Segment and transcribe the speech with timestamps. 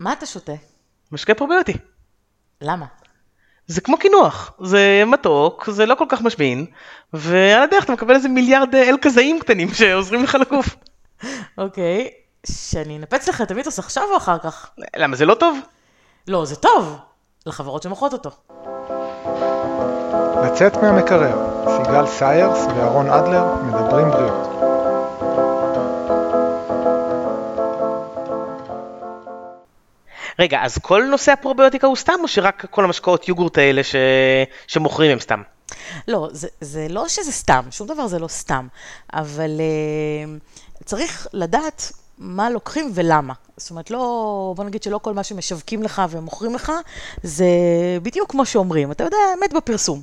[0.00, 0.52] מה אתה שותה?
[1.12, 1.72] משקה פרוביוטי.
[2.60, 2.86] למה?
[3.66, 6.66] זה כמו קינוח, זה מתוק, זה לא כל כך משמין,
[7.12, 10.76] ועל הדרך אתה מקבל איזה מיליארד אה, אל כזאים קטנים שעוזרים לך לגוף.
[11.58, 12.10] אוקיי,
[12.46, 14.70] שאני אנפץ לך את המיתוס עכשיו או אחר כך?
[14.96, 15.58] למה זה לא טוב?
[16.28, 16.96] לא, זה טוב,
[17.46, 18.30] לחברות שמוכרות אותו.
[20.44, 21.36] לצאת מהמקרר,
[21.76, 24.49] סיגל סיירס ואהרון אדלר מדברים בריאות.
[30.40, 33.94] רגע, אז כל נושא הפרוביוטיקה הוא סתם, או שרק כל המשקאות יוגורט האלה ש...
[34.66, 35.42] שמוכרים הם סתם?
[36.08, 38.68] לא, זה, זה לא שזה סתם, שום דבר זה לא סתם,
[39.12, 43.34] אבל uh, צריך לדעת מה לוקחים ולמה.
[43.56, 46.72] זאת אומרת, לא, בוא נגיד שלא כל מה שמשווקים לך ומוכרים לך,
[47.22, 47.46] זה
[48.02, 50.00] בדיוק כמו שאומרים, אתה יודע, אמת בפרסום.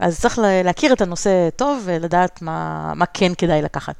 [0.00, 3.94] אז צריך להכיר את הנושא טוב ולדעת מה, מה כן כדאי לקחת.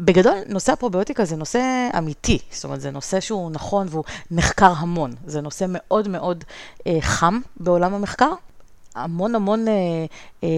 [0.00, 5.14] בגדול, נושא הפרוביוטיקה זה נושא אמיתי, זאת אומרת, זה נושא שהוא נכון והוא נחקר המון.
[5.26, 6.44] זה נושא מאוד מאוד
[6.86, 8.32] אה, חם בעולם המחקר.
[8.94, 9.72] המון המון אה,
[10.44, 10.48] אה,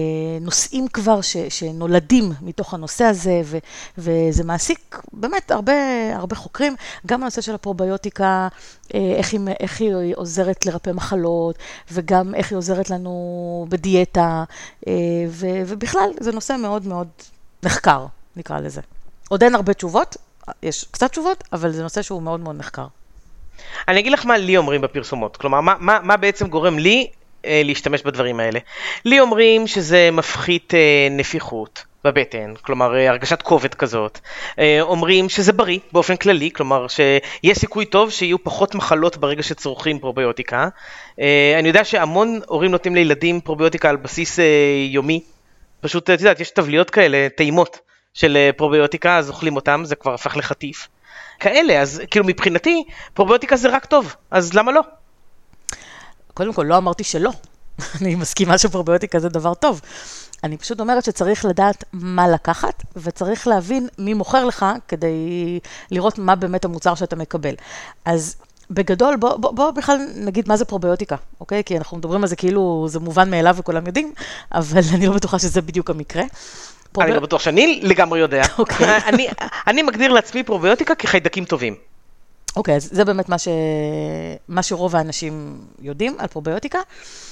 [0.41, 3.57] נושאים כבר ש, שנולדים מתוך הנושא הזה, ו,
[3.97, 5.73] וזה מעסיק באמת הרבה,
[6.15, 8.47] הרבה חוקרים, גם הנושא של הפרוביוטיקה,
[8.93, 11.55] אה, איך, היא, איך היא עוזרת לרפא מחלות,
[11.91, 14.43] וגם איך היא עוזרת לנו בדיאטה,
[14.87, 14.93] אה,
[15.29, 17.07] ו, ובכלל, זה נושא מאוד מאוד
[17.63, 18.05] נחקר,
[18.35, 18.81] נקרא לזה.
[19.31, 20.17] עוד אין הרבה תשובות,
[20.63, 22.85] יש קצת תשובות, אבל זה נושא שהוא מאוד מאוד נחקר.
[23.87, 27.07] אני אגיד לך מה לי אומרים בפרסומות, כלומר, מה, מה, מה בעצם גורם לי
[27.45, 28.59] אה, להשתמש בדברים האלה.
[29.05, 31.83] לי אומרים שזה מפחית אה, נפיחות.
[32.03, 34.19] בבטן, כלומר אה, הרגשת כובד כזאת.
[34.59, 39.99] אה, אומרים שזה בריא באופן כללי, כלומר שיש סיכוי טוב שיהיו פחות מחלות ברגע שצורכים
[39.99, 40.69] פרוביוטיקה.
[41.19, 44.39] אה, אני יודע שהמון הורים נותנים לילדים פרוביוטיקה על בסיס
[44.89, 45.23] יומי.
[45.81, 47.79] פשוט, את יודעת, יש תבליות כאלה, טעימות
[48.13, 50.87] של פרוביוטיקה, אז אוכלים אותם, זה כבר הפך לחטיף.
[51.39, 54.81] כאלה, אז כאילו מבחינתי, פרוביוטיקה זה רק טוב, אז למה לא?
[56.33, 57.31] קודם כל, לא אמרתי שלא.
[58.01, 59.81] אני מסכימה שפרוביוטיקה זה דבר טוב.
[60.43, 65.59] אני פשוט אומרת שצריך לדעת מה לקחת, וצריך להבין מי מוכר לך כדי
[65.91, 67.55] לראות מה באמת המוצר שאתה מקבל.
[68.05, 68.35] אז
[68.71, 71.63] בגדול, בוא, בוא, בוא בכלל נגיד מה זה פרוביוטיקה, אוקיי?
[71.63, 74.13] כי אנחנו מדברים על זה כאילו זה מובן מאליו וכולם יודעים,
[74.51, 76.23] אבל אני לא בטוחה שזה בדיוק המקרה.
[76.99, 78.43] אני לא בטוח שאני לגמרי יודע.
[78.57, 78.87] אוקיי.
[79.09, 79.27] אני,
[79.67, 81.75] אני מגדיר לעצמי פרוביוטיקה כחיידקים טובים.
[82.55, 83.47] אוקיי, okay, אז זה באמת מה, ש...
[84.47, 86.79] מה שרוב האנשים יודעים על פרוביוטיקה.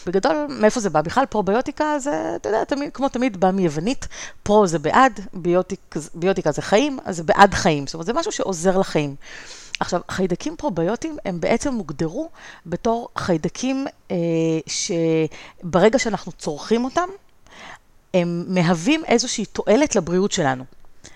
[0.06, 1.02] בגדול, מאיפה זה בא?
[1.02, 4.08] בכלל פרוביוטיקה זה, אתה יודע, תמיד, כמו תמיד בא מיוונית,
[4.44, 7.88] פרו זה בעד, ביוטיק, ביוטיקה זה חיים, אז זה בעד חיים.
[7.88, 9.16] זאת אומרת, זה משהו שעוזר לחיים.
[9.80, 12.30] עכשיו, חיידקים פרוביוטיים הם בעצם הוגדרו
[12.66, 14.16] בתור חיידקים אה,
[14.68, 17.10] שברגע שאנחנו צורכים אותם,
[18.14, 20.64] הם מהווים איזושהי תועלת לבריאות שלנו.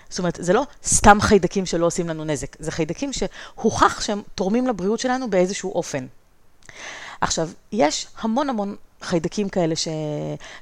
[0.08, 4.66] זאת אומרת, זה לא סתם חיידקים שלא עושים לנו נזק, זה חיידקים שהוכח שהם תורמים
[4.66, 6.06] לבריאות שלנו באיזשהו אופן.
[7.20, 9.88] עכשיו, יש המון המון חיידקים כאלה ש,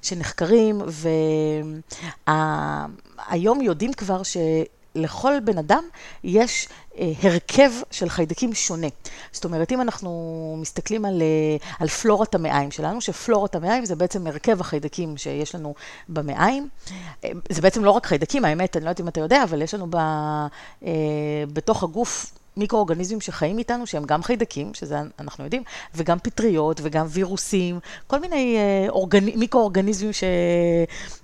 [0.02, 0.82] שנחקרים,
[2.26, 4.36] והיום יודעים כבר ש...
[4.94, 5.84] לכל בן אדם
[6.24, 6.68] יש
[7.22, 8.86] הרכב של חיידקים שונה.
[9.32, 14.26] זאת אומרת, אם אנחנו מסתכלים על, אה, על פלורת המעיים שלנו, שפלורת המעיים זה בעצם
[14.26, 15.74] הרכב החיידקים שיש לנו
[16.08, 16.68] במעיים.
[17.24, 19.74] אה, זה בעצם לא רק חיידקים, האמת, אני לא יודעת אם אתה יודע, אבל יש
[19.74, 20.90] לנו ב, אה,
[21.52, 25.62] בתוך הגוף מיקרואורגניזמים שחיים איתנו, שהם גם חיידקים, שזה אנחנו יודעים,
[25.94, 29.24] וגם פטריות וגם וירוסים, כל מיני אה, אורגנ...
[29.24, 30.24] מיקרואורגניזמים ש...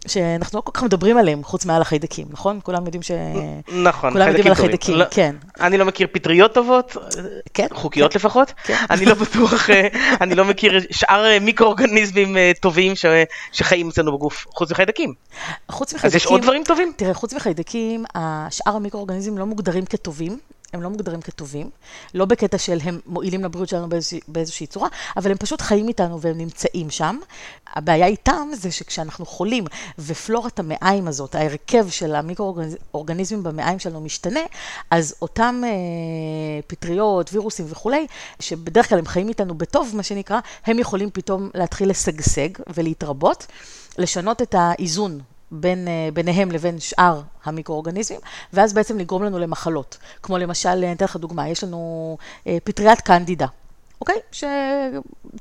[0.06, 2.60] שאנחנו לא כל כך מדברים עליהם, חוץ מעל החיידקים, נכון?
[2.62, 3.10] כולם יודעים ש...
[3.82, 5.36] נכון, כולם יודעים על החיידקים, לא, כן.
[5.60, 6.96] אני לא מכיר פטריות טובות,
[7.54, 8.74] כן, חוקיות כן, לפחות, כן.
[8.90, 9.88] אני לא בטוח, אה,
[10.20, 13.04] אני לא מכיר שאר אה, מיקרואורגניזמים אה, טובים ש...
[13.52, 15.14] שחיים אצלנו בגוף, חוץ מחיידקים.
[15.70, 16.18] חוץ מחיידקים...
[16.18, 16.92] אז יש עוד דברים טובים?
[16.96, 18.04] תראה, חוץ מחיידקים,
[18.50, 20.38] שאר המיקרואורגניזמים לא מוגדרים כטובים.
[20.72, 21.70] הם לא מוגדרים כטובים,
[22.14, 26.20] לא בקטע של הם מועילים לבריאות שלנו באיזושה, באיזושהי צורה, אבל הם פשוט חיים איתנו
[26.20, 27.18] והם נמצאים שם.
[27.74, 29.64] הבעיה איתם זה שכשאנחנו חולים
[29.98, 34.40] ופלורת המעיים הזאת, ההרכב של המיקרואורגניזמים במעיים שלנו משתנה,
[34.90, 35.70] אז אותם אה,
[36.66, 38.06] פטריות, וירוסים וכולי,
[38.40, 43.46] שבדרך כלל הם חיים איתנו בטוב, מה שנקרא, הם יכולים פתאום להתחיל לשגשג ולהתרבות,
[43.98, 48.20] לשנות את האיזון בין, אה, ביניהם לבין שאר המיקרואורגניזמים,
[48.52, 49.98] ואז בעצם לגרום לנו למחלות.
[50.22, 52.16] כמו למשל, אני אתן לך דוגמה, יש לנו
[52.46, 53.46] אה, פטריית קנדידה.
[54.00, 54.16] אוקיי?
[54.32, 54.44] ש...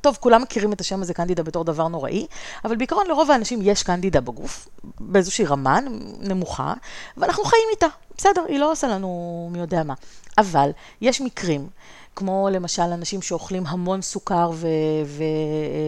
[0.02, 2.28] טוב, כולם מכירים את השם הזה קנדידה בתור דבר נוראי,
[2.66, 4.68] אבל בעיקרון לרוב האנשים יש קנדידה בגוף,
[5.00, 5.80] באיזושהי רמה
[6.20, 6.74] נמוכה,
[7.18, 7.88] ואנחנו חיים איתה.
[8.18, 9.94] בסדר, היא לא עושה לנו מי יודע מה.
[10.38, 10.72] אבל
[11.02, 11.68] יש מקרים,
[12.16, 14.52] כמו למשל אנשים שאוכלים המון סוכר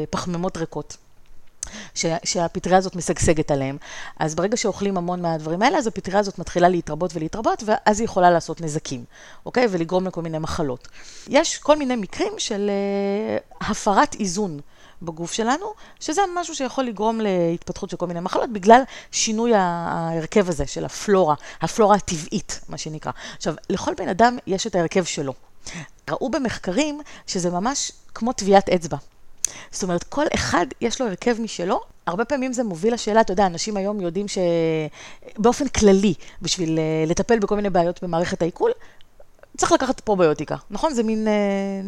[0.10, 0.60] ופחמימות ו...
[0.60, 0.98] ריקות.
[1.96, 3.78] ש, שהפטריה הזאת משגשגת עליהם.
[4.20, 8.32] אז ברגע שאוכלים המון מהדברים האלה, אז הפטריה הזאת מתחילה להתרבות ולהתרבות, ואז היא יכולה
[8.32, 9.04] לעשות נזקים,
[9.46, 9.68] אוקיי?
[9.70, 10.88] ולגרום לכל מיני מחלות.
[11.28, 12.72] יש כל מיני מקרים של
[13.62, 14.60] uh, הפרת איזון.
[15.02, 15.66] בגוף שלנו,
[16.00, 18.82] שזה משהו שיכול לגרום להתפתחות של כל מיני מחלות, בגלל
[19.12, 23.12] שינוי ההרכב הזה של הפלורה, הפלורה הטבעית, מה שנקרא.
[23.38, 25.34] עכשיו, לכל בן אדם יש את ההרכב שלו.
[26.10, 28.98] ראו במחקרים שזה ממש כמו טביעת אצבע.
[29.72, 31.82] זאת אומרת, כל אחד יש לו הרכב משלו.
[32.08, 37.40] הרבה פעמים זה מוביל לשאלה, אתה יודע, אנשים היום יודעים שבאופן כללי, בשביל אה, לטפל
[37.40, 38.72] בכל מיני בעיות במערכת העיכול,
[39.58, 40.94] צריך לקחת פרוביוטיקה, נכון?
[40.94, 41.34] זה מין, אה,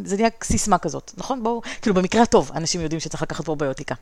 [0.06, 1.44] זה נהיה סיסמה כזאת, נכון?
[1.44, 3.96] בואו, כאילו במקרה הטוב, אנשים יודעים שצריך לקחת פרוביוטיקה.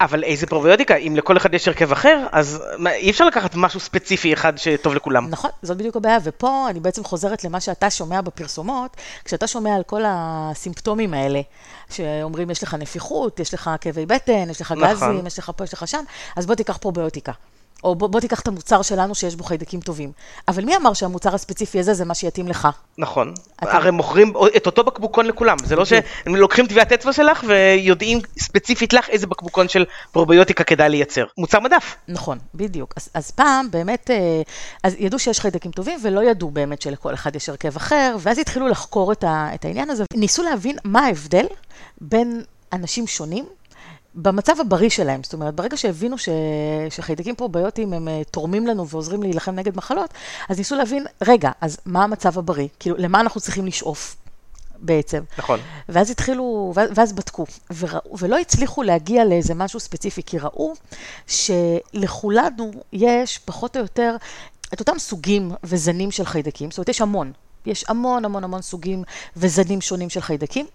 [0.00, 0.96] אבל איזה פרוביוטיקה?
[0.96, 5.28] אם לכל אחד יש הרכב אחר, אז אי אפשר לקחת משהו ספציפי אחד שטוב לכולם.
[5.30, 9.82] נכון, זאת בדיוק הבעיה, ופה אני בעצם חוזרת למה שאתה שומע בפרסומות, כשאתה שומע על
[9.82, 11.40] כל הסימפטומים האלה,
[11.90, 14.88] שאומרים יש לך נפיחות, יש לך כאבי בטן, יש לך נכון.
[14.90, 16.04] גזים, יש לך פה, יש לך שם,
[16.36, 17.32] אז בוא תיקח פרוביוטיקה.
[17.84, 20.12] או בוא, בוא תיקח את המוצר שלנו שיש בו חיידקים טובים.
[20.48, 22.68] אבל מי אמר שהמוצר הספציפי הזה זה מה שיתאים לך?
[22.98, 23.34] נכון.
[23.62, 23.76] אתה...
[23.76, 25.56] הרי מוכרים את אותו בקבוקון לכולם.
[25.64, 30.88] זה לא שהם לוקחים טביעת אצבע שלך ויודעים ספציפית לך איזה בקבוקון של פרוביוטיקה כדאי
[30.88, 31.24] לייצר.
[31.38, 31.96] מוצר מדף.
[32.08, 32.94] נכון, בדיוק.
[32.96, 34.42] אז, אז פעם באמת, אה,
[34.82, 38.68] אז ידעו שיש חיידקים טובים ולא ידעו באמת שלכל אחד יש הרכב אחר, ואז התחילו
[38.68, 40.04] לחקור את, ה, את העניין הזה.
[40.14, 41.46] ניסו להבין מה ההבדל
[42.00, 42.42] בין
[42.72, 43.44] אנשים שונים
[44.14, 46.28] במצב הבריא שלהם, זאת אומרת, ברגע שהבינו ש...
[46.90, 50.14] שחיידקים פרוביוטיים הם אה, תורמים לנו ועוזרים להילחם נגד מחלות,
[50.48, 52.68] אז ניסו להבין, רגע, אז מה המצב הבריא?
[52.80, 54.16] כאילו, למה אנחנו צריכים לשאוף?
[54.82, 55.22] בעצם.
[55.38, 55.60] נכון.
[55.88, 57.46] ואז התחילו, ואז בדקו,
[57.78, 60.72] וראו, ולא הצליחו להגיע לאיזה משהו ספציפי, כי ראו
[61.26, 64.16] שלכולנו יש פחות או יותר
[64.74, 67.32] את אותם סוגים וזנים של חיידקים, זאת אומרת, יש המון,
[67.66, 69.02] יש המון המון המון סוגים
[69.36, 70.66] וזנים שונים של חיידקים.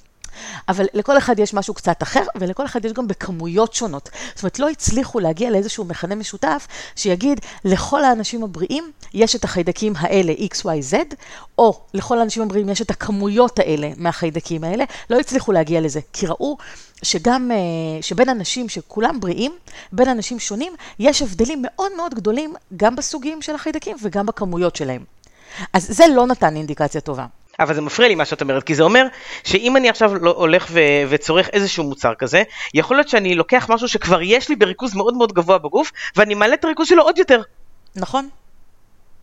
[0.69, 4.09] אבל לכל אחד יש משהו קצת אחר, ולכל אחד יש גם בכמויות שונות.
[4.35, 9.93] זאת אומרת, לא הצליחו להגיע לאיזשהו מכנה משותף שיגיד, לכל האנשים הבריאים יש את החיידקים
[9.97, 10.95] האלה, XYZ,
[11.57, 14.83] או לכל האנשים הבריאים יש את הכמויות האלה מהחיידקים האלה.
[15.09, 16.57] לא הצליחו להגיע לזה, כי ראו
[17.03, 17.57] שגם, אה,
[18.01, 19.51] שבין אנשים שכולם בריאים,
[19.91, 25.03] בין אנשים שונים, יש הבדלים מאוד מאוד גדולים גם בסוגים של החיידקים וגם בכמויות שלהם.
[25.73, 27.25] אז זה לא נתן אינדיקציה טובה.
[27.59, 29.07] אבל זה מפריע לי מה שאת אומרת, כי זה אומר
[29.43, 30.79] שאם אני עכשיו לא הולך ו-
[31.09, 32.43] וצורך איזשהו מוצר כזה,
[32.73, 36.53] יכול להיות שאני לוקח משהו שכבר יש לי בריכוז מאוד מאוד גבוה בגוף, ואני מעלה
[36.53, 37.41] את הריכוז שלו עוד יותר.
[37.95, 38.29] נכון.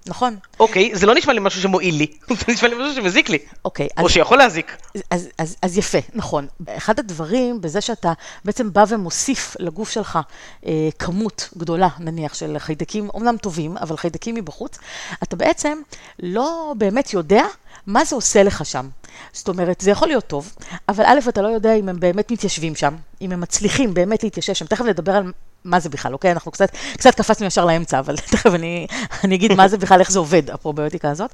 [0.06, 0.36] נכון.
[0.60, 2.06] אוקיי, זה לא נשמע לי משהו שמועיל לי,
[2.46, 3.38] זה נשמע לי משהו שמזיק לי.
[3.64, 3.88] אוקיי.
[3.98, 4.76] או אז, שיכול להזיק.
[4.94, 6.46] אז, אז, אז, אז יפה, נכון.
[6.68, 8.12] אחד הדברים, בזה שאתה
[8.44, 10.18] בעצם בא ומוסיף לגוף שלך
[10.66, 14.78] אה, כמות גדולה, נניח, של חיידקים, אומנם טובים, אבל חיידקים מבחוץ,
[15.22, 15.78] אתה בעצם
[16.18, 17.44] לא באמת יודע
[17.86, 18.88] מה זה עושה לך שם.
[19.32, 20.52] זאת אומרת, זה יכול להיות טוב,
[20.88, 24.52] אבל א', אתה לא יודע אם הם באמת מתיישבים שם, אם הם מצליחים באמת להתיישב
[24.52, 24.66] שם.
[24.66, 25.32] תכף נדבר על
[25.64, 26.32] מה זה בכלל, אוקיי?
[26.32, 28.86] אנחנו קצת, קצת קפצנו ישר לאמצע, אבל תכף אני,
[29.24, 31.30] אני אגיד מה זה בכלל, איך זה עובד, הפרוביוטיקה הזאת.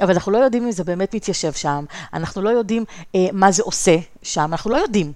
[0.00, 1.84] אבל אנחנו לא יודעים אם זה באמת מתיישב שם,
[2.14, 2.84] אנחנו לא יודעים
[3.14, 5.12] אה, מה זה עושה שם, אנחנו לא יודעים.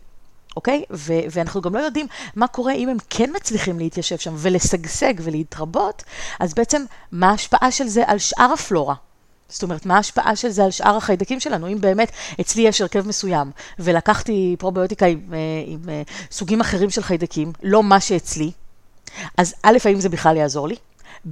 [0.56, 0.84] אוקיי?
[0.90, 2.06] ו- ואנחנו גם לא יודעים
[2.36, 6.02] מה קורה אם הם כן מצליחים להתיישב שם ולשגשג ולהתרבות,
[6.40, 8.94] אז בעצם מה ההשפעה של זה על שאר הפלורה,
[9.48, 11.68] זאת אומרת, מה ההשפעה של זה על שאר החיידקים שלנו?
[11.68, 16.90] אם באמת אצלי יש הרכב מסוים, ולקחתי פרוביוטיקה עם, אה, עם, עם אה, סוגים אחרים
[16.90, 18.50] של חיידקים, לא מה שאצלי,
[19.36, 20.76] אז א', האם זה בכלל יעזור לי?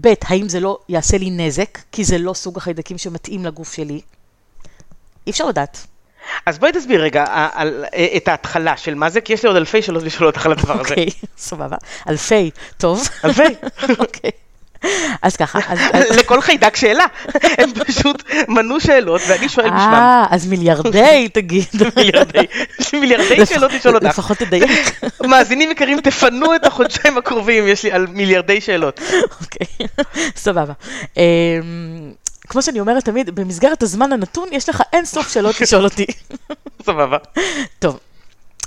[0.00, 4.00] ב', האם זה לא יעשה לי נזק, כי זה לא סוג החיידקים שמתאים לגוף שלי?
[5.26, 5.86] אי אפשר לדעת.
[6.46, 9.56] אז בואי תסביר רגע על, אה, את ההתחלה של מה זה, כי יש לי עוד
[9.56, 10.90] אלפי שאלות לשאול על הדבר הזה.
[10.90, 11.06] אוקיי,
[11.38, 11.76] סבבה.
[12.08, 13.08] אלפי, טוב.
[13.24, 13.42] אלפי.
[13.98, 14.30] אוקיי.
[15.22, 15.58] אז ככה.
[15.68, 15.78] אז...
[16.18, 17.06] לכל חיידק שאלה.
[17.58, 19.94] הם פשוט מנו שאלות ואני שואל בשמם.
[19.94, 21.64] אה, אז מיליארדי, תגיד.
[21.96, 22.46] מיליארדי,
[22.92, 24.06] מיליארדי שאלות לשאול אותך.
[24.06, 24.70] לפחות תדייק.
[25.26, 29.00] מאזינים יקרים, תפנו את החודשיים הקרובים, יש לי על מיליארדי שאלות.
[29.40, 29.86] אוקיי,
[30.36, 30.72] סבבה.
[31.16, 31.22] אמ,
[32.48, 36.06] כמו שאני אומרת תמיד, במסגרת הזמן הנתון, יש לך אין סוף שאלות לשאול אותי.
[36.86, 37.18] סבבה.
[37.78, 37.98] טוב,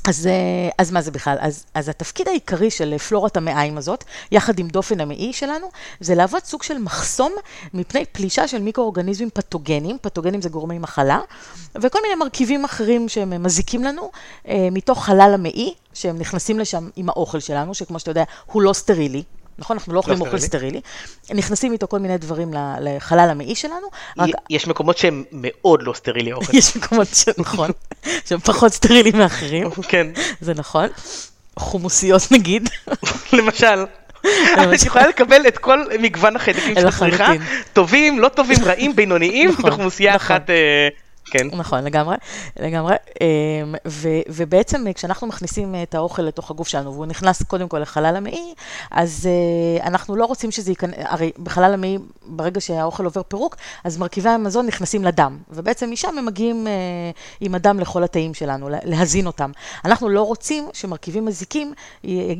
[0.08, 1.38] אז, אה, אז מה זה בכלל?
[1.40, 5.68] אז, אז התפקיד העיקרי של פלורת המעיים הזאת, יחד עם דופן המעי שלנו,
[6.00, 7.32] זה להוות סוג של מחסום
[7.74, 11.20] מפני פלישה של מיקרואורגניזמים פתוגנים, פתוגנים זה גורמי מחלה,
[11.76, 14.12] וכל מיני מרכיבים אחרים שהם מזיקים לנו,
[14.48, 18.74] אה, מתוך חלל המעי, שהם נכנסים לשם עם האוכל שלנו, שכמו שאתה יודע, הוא לא
[18.74, 19.24] סטרילי,
[19.60, 19.78] נכון?
[19.78, 20.82] אנחנו לא אוכלים אוכל סטרילי.
[21.34, 23.88] נכנסים איתו כל מיני דברים לחלל המעי שלנו.
[24.50, 26.58] יש מקומות שהם מאוד לא סטרילי אוכל.
[26.58, 27.72] יש מקומות שנכון,
[28.28, 29.70] שהם פחות סטרילים מאחרים.
[29.90, 30.08] כן.
[30.42, 30.88] זה נכון.
[31.60, 32.70] חומוסיות נגיד.
[33.34, 33.86] למשל.
[34.74, 37.32] את יכולה לקבל את כל מגוון החיידקים שאת צריכה,
[37.74, 40.36] טובים, לא טובים, רעים, בינוניים, בחומוסייה נכון.
[40.36, 40.88] אחת אה,
[41.32, 41.48] כן.
[41.54, 42.16] נכון, לגמרי,
[42.60, 42.96] לגמרי.
[43.22, 48.16] אמ, ו- ובעצם כשאנחנו מכניסים את האוכל לתוך הגוף שלנו, והוא נכנס קודם כל לחלל
[48.16, 48.54] המעי,
[48.92, 53.98] אז אה, אנחנו לא רוצים שזה ייכנס, הרי בחלל המעי, ברגע שהאוכל עובר פירוק, אז
[53.98, 56.72] מרכיבי המזון נכנסים לדם, ובעצם משם הם מגיעים אה,
[57.42, 59.52] עם הדם לכל התאים שלנו, להזין אותם.
[59.86, 61.74] אנחנו לא רוצים שמרכיבים מזיקים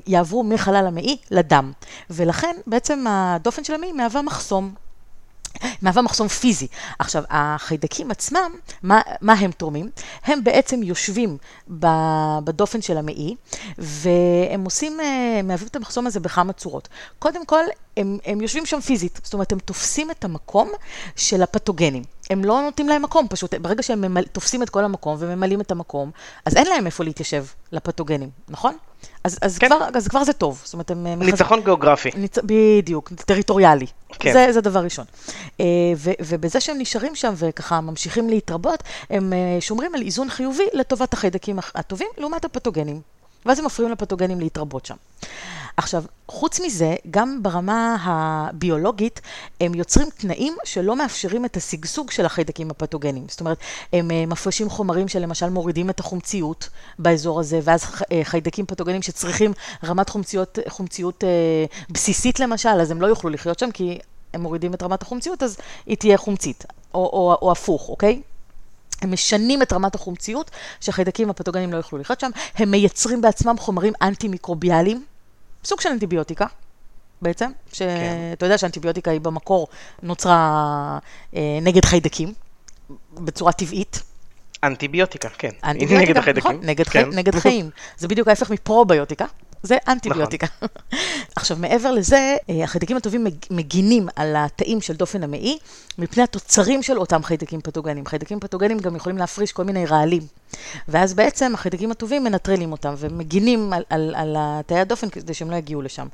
[0.08, 1.72] יעברו מחלל המעי לדם,
[2.10, 4.87] ולכן בעצם הדופן של המעי מהווה מחסום.
[5.82, 6.68] מהווה מחסום פיזי.
[7.00, 8.52] עכשיו, החיידקים עצמם,
[8.84, 9.90] מה, מה הם תורמים?
[10.24, 11.38] הם בעצם יושבים
[12.44, 13.36] בדופן של המעי,
[13.78, 16.88] והם עושים, אה, מהווים את המחסום הזה בכמה צורות.
[17.20, 17.64] קודם כל,
[17.98, 20.72] הם, הם יושבים שם פיזית, זאת אומרת, הם תופסים את המקום
[21.16, 22.04] של הפתוגנים.
[22.30, 25.72] הם לא נותנים להם מקום, פשוט ברגע שהם ממל, תופסים את כל המקום וממלאים את
[25.72, 26.12] המקום,
[26.46, 28.78] אז אין להם איפה להתיישב לפתוגנים, נכון?
[29.24, 29.68] אז, אז, כן.
[29.68, 31.08] כבר, אז כבר זה טוב, זאת אומרת, הם...
[31.08, 31.66] ניצחון מחז...
[31.66, 32.10] גיאוגרפי.
[32.16, 32.38] ניצ...
[32.44, 33.86] בדיוק, טריטוריאלי.
[34.20, 34.34] כן.
[34.34, 35.06] זה, זה דבר ראשון.
[35.60, 35.66] אה,
[35.98, 41.14] ו, ובזה שהם נשארים שם וככה ממשיכים להתרבות, הם אה, שומרים על איזון חיובי לטובת
[41.14, 43.02] החיידקים הטובים לעומת הפתוגנים.
[43.46, 44.96] ואז הם מפריעים לפתוגנים להתרבות שם.
[45.78, 49.22] עכשיו, חוץ מזה, גם ברמה הביולוגית,
[49.62, 53.26] הם יוצרים תנאים שלא מאפשרים את השגשוג של החיידקים הפתוגנים.
[53.30, 53.58] זאת אומרת,
[53.94, 56.70] הם אה, מפרשים חומרים שלמשל מורידים את החומציות
[57.00, 59.54] באזור הזה, ואז אה, חיידקים פתוגנים שצריכים
[59.84, 61.30] רמת חומציות, חומציות אה,
[61.90, 64.00] בסיסית למשל, אז הם לא יוכלו לחיות שם, כי
[64.34, 68.22] הם מורידים את רמת החומציות, אז היא תהיה חומצית, או, או, או הפוך, אוקיי?
[69.02, 73.94] הם משנים את רמת החומציות, שהחיידקים הפתוגנים לא יוכלו לחיות שם, הם מייצרים בעצמם חומרים
[74.02, 75.17] אנטי-מיקרוביאליים.
[75.64, 76.46] סוג של אנטיביוטיקה,
[77.22, 77.92] בעצם, שאתה
[78.40, 78.46] כן.
[78.46, 79.68] יודע שאנטיביוטיקה היא במקור
[80.04, 81.00] נוצרה
[81.36, 82.34] אה, נגד חיידקים,
[83.14, 84.04] בצורה טבעית.
[84.64, 85.50] אנטיביוטיקה, כן.
[85.64, 86.52] אנטיביוטיקה, נגד החיידקים.
[86.52, 87.12] נכון, נגד, כן.
[87.12, 87.70] חי, נגד חיים.
[87.98, 89.26] זה בדיוק ההפך מפרוביוטיקה.
[89.64, 90.48] זה אנטיביוטיקה.
[90.56, 90.68] נכון.
[91.36, 95.58] עכשיו, מעבר לזה, אה, החיידקים הטובים מגינים על התאים של דופן המעי
[95.98, 98.06] מפני התוצרים של אותם חיידקים פתוגנים.
[98.06, 100.24] חיידקים פתוגנים גם יכולים להפריש כל מיני רעלים.
[100.88, 105.56] ואז בעצם החיידקים הטובים מנטרלים אותם ומגינים על, על, על תאי הדופן כדי שהם לא
[105.56, 106.08] יגיעו לשם.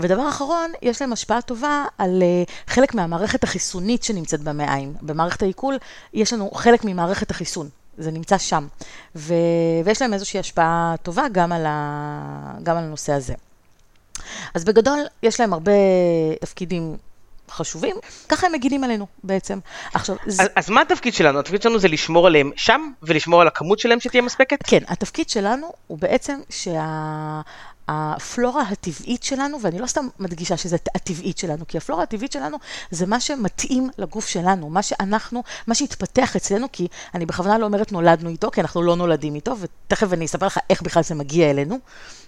[0.00, 4.94] ודבר אחרון, יש להם השפעה טובה על uh, חלק מהמערכת החיסונית שנמצאת במעיים.
[5.02, 5.78] במערכת העיכול
[6.14, 7.68] יש לנו חלק ממערכת החיסון.
[7.98, 8.66] זה נמצא שם.
[9.16, 9.34] ו...
[9.84, 12.54] ויש להם איזושהי השפעה טובה גם על, ה...
[12.62, 13.34] גם על הנושא הזה.
[14.54, 15.72] אז בגדול, יש להם הרבה
[16.40, 16.96] תפקידים
[17.50, 17.96] חשובים,
[18.28, 19.58] ככה הם מגינים עלינו בעצם.
[19.94, 20.42] עכשיו, אז, זה...
[20.56, 21.38] אז מה התפקיד שלנו?
[21.38, 24.58] התפקיד שלנו זה לשמור עליהם שם, ולשמור על הכמות שלהם שתהיה מספקת?
[24.64, 27.40] כן, התפקיד שלנו הוא בעצם שה...
[27.88, 32.56] הפלורה הטבעית שלנו, ואני לא סתם מדגישה שזה הטבעית שלנו, כי הפלורה הטבעית שלנו
[32.90, 37.92] זה מה שמתאים לגוף שלנו, מה שאנחנו, מה שהתפתח אצלנו, כי אני בכוונה לא אומרת
[37.92, 41.50] נולדנו איתו, כי אנחנו לא נולדים איתו, ותכף אני אספר לך איך בכלל זה מגיע
[41.50, 41.78] אלינו.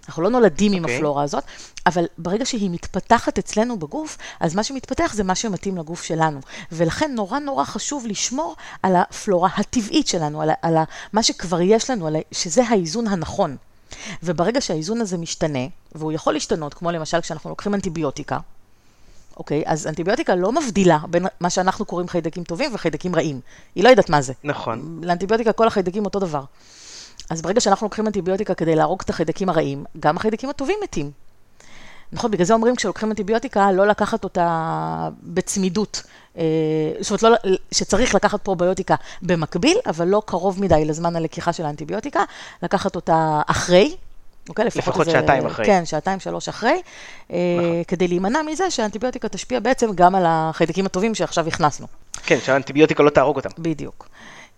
[0.09, 0.77] אנחנו לא נולדים okay.
[0.77, 0.97] עם אוקיי.
[0.97, 1.45] הפלורה הזאת,
[1.87, 6.41] אבל ברגע שהיא מתפתחת אצלנו בגוף, אז מה שמתפתח זה מה שמתאים לגוף שלנו.
[6.73, 10.77] ולכן נורא נורא חשוב לשמור על הפלורה הטבעית שלנו, על, על
[11.13, 13.57] מה שכבר יש לנו, על, שזה האיזון הנכון.
[14.23, 18.39] וברגע שהאיזון הזה משתנה, והוא יכול להשתנות, כמו למשל כשאנחנו לוקחים אנטיביוטיקה,
[19.37, 19.63] אוקיי?
[19.67, 23.41] אז אנטיביוטיקה לא מבדילה בין מה שאנחנו קוראים חיידקים טובים וחיידקים רעים.
[23.75, 24.33] היא לא יודעת מה זה.
[24.45, 25.01] נכון.
[25.03, 26.45] לאנטיביוטיקה כל החיידקים אותו דבר.
[27.31, 31.11] אז ברגע שאנחנו לוקחים אנטיביוטיקה כדי להרוג את החיידקים הרעים, גם החיידקים הטובים מתים.
[32.13, 36.03] נכון, בגלל זה אומרים כשלוקחים אנטיביוטיקה, לא לקחת אותה בצמידות.
[36.39, 36.43] אה,
[37.01, 42.23] זאת אומרת, לא, שצריך לקחת פרוביוטיקה במקביל, אבל לא קרוב מדי לזמן הלקיחה של האנטיביוטיקה,
[42.63, 43.97] לקחת אותה אחרי.
[44.49, 45.67] אוקיי, לפחות, לפחות איזה, שעתיים אחרי.
[45.67, 46.83] כן, שעתיים, שלוש אחרי,
[47.31, 47.85] אה, נכון.
[47.89, 51.87] כדי להימנע מזה שהאנטיביוטיקה תשפיע בעצם גם על החיידקים הטובים שעכשיו הכנסנו.
[52.23, 53.49] כן, שהאנטיביוטיקה לא תהרוג אותם.
[53.59, 54.09] בדיוק.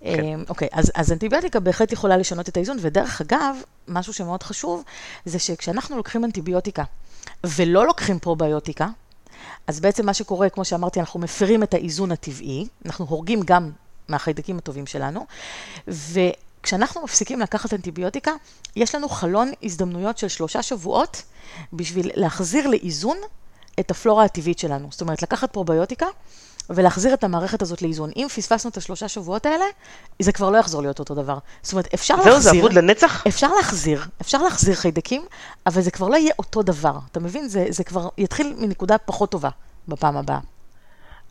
[0.00, 0.24] כן.
[0.24, 3.56] אה, אוקיי, אז, אז אנטיביוטיקה בהחלט יכולה לשנות את האיזון, ודרך אגב,
[3.88, 4.84] משהו שמאוד חשוב,
[5.24, 6.82] זה שכשאנחנו לוקחים אנטיביוטיקה
[7.46, 8.88] ולא לוקחים פרוביוטיקה,
[9.66, 13.70] אז בעצם מה שקורה, כמו שאמרתי, אנחנו מפרים את האיזון הטבעי, אנחנו הורגים גם
[14.08, 15.26] מהחיידקים הטובים שלנו,
[15.88, 18.32] וכשאנחנו מפסיקים לקחת אנטיביוטיקה,
[18.76, 21.22] יש לנו חלון הזדמנויות של שלושה שבועות
[21.72, 23.16] בשביל להחזיר לאיזון
[23.80, 24.88] את הפלורה הטבעית שלנו.
[24.90, 26.06] זאת אומרת, לקחת פרוביוטיקה
[26.70, 28.10] ולהחזיר את המערכת הזאת לאיזון.
[28.16, 29.64] אם פספסנו את השלושה שבועות האלה,
[30.22, 31.38] זה כבר לא יחזור להיות אותו דבר.
[31.62, 32.40] זאת אומרת, אפשר זהו, להחזיר...
[32.40, 33.26] זהו, זה אבוד לנצח?
[33.26, 35.22] אפשר להחזיר, אפשר להחזיר חיידקים,
[35.66, 36.98] אבל זה כבר לא יהיה אותו דבר.
[37.12, 37.48] אתה מבין?
[37.48, 39.48] זה, זה כבר יתחיל מנקודה פחות טובה
[39.88, 40.38] בפעם הבאה.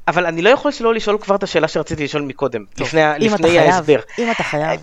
[0.08, 3.60] אבל אני לא יכול שלא לשאול כבר את השאלה שרציתי לשאול מקודם, טוב, לפני, לפני
[3.60, 4.00] ההסבר.
[4.20, 4.82] אם אתה חייב.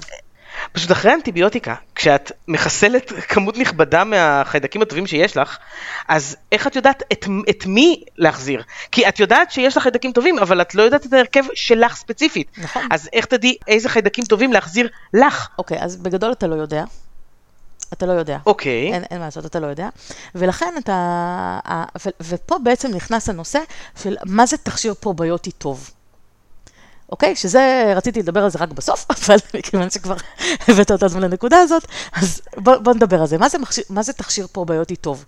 [0.72, 5.58] פשוט אחרי אנטיביוטיקה, כשאת מחסלת כמות נכבדה מהחיידקים הטובים שיש לך,
[6.08, 8.62] אז איך את יודעת את, את מי להחזיר?
[8.92, 12.50] כי את יודעת שיש לך חיידקים טובים, אבל את לא יודעת את ההרכב שלך ספציפית.
[12.58, 12.88] נכון.
[12.90, 15.48] אז איך תדעי איזה חיידקים טובים להחזיר לך?
[15.58, 16.84] אוקיי, אז בגדול אתה לא יודע.
[17.92, 18.38] אתה לא יודע.
[18.46, 18.92] אוקיי.
[18.92, 19.88] אין, אין מה לעשות, אתה לא יודע.
[20.34, 21.58] ולכן אתה...
[22.04, 23.58] ו, ופה בעצם נכנס הנושא
[24.02, 25.90] של מה זה תכשיר פרוביוטי טוב.
[27.08, 27.36] אוקיי?
[27.36, 30.16] שזה, רציתי לדבר על זה רק בסוף, אבל מכיוון שכבר
[30.68, 33.38] הבאת אותנו לנקודה הזאת, אז בואו בוא נדבר על זה.
[33.38, 35.24] מה זה, מכשיר, מה זה תכשיר פרוביוטי טוב?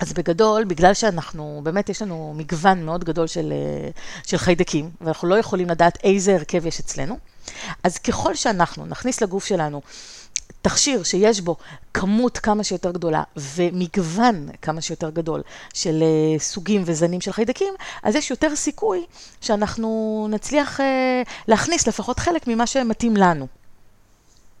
[0.00, 3.90] אז בגדול, בגלל שאנחנו, באמת יש לנו מגוון מאוד גדול של, אה,
[4.26, 7.18] של חיידקים, ואנחנו לא יכולים לדעת איזה הרכב יש אצלנו,
[7.82, 9.82] אז ככל שאנחנו נכניס לגוף שלנו
[10.64, 11.56] תכשיר שיש בו
[11.94, 15.42] כמות כמה שיותר גדולה ומגוון כמה שיותר גדול
[15.74, 19.04] של uh, סוגים וזנים של חיידקים, אז יש יותר סיכוי
[19.40, 20.82] שאנחנו נצליח uh,
[21.48, 23.46] להכניס לפחות חלק ממה שמתאים לנו.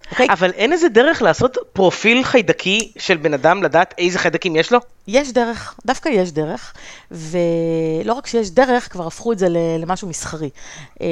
[0.04, 0.10] Okay.
[0.10, 0.26] אוקיי?
[0.30, 4.78] אבל אין איזה דרך לעשות פרופיל חיידקי של בן אדם לדעת איזה חיידקים יש לו?
[5.06, 6.74] יש דרך, דווקא יש דרך,
[7.10, 9.46] ולא רק שיש דרך, כבר הפכו את זה
[9.78, 10.50] למשהו מסחרי.
[11.00, 11.06] אמ,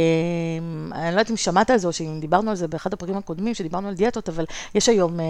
[0.92, 3.54] אני לא יודעת אם שמעת על זה, או שאם דיברנו על זה באחד הפרקים הקודמים,
[3.54, 4.44] שדיברנו על דיאטות, אבל
[4.74, 5.24] יש היום אה,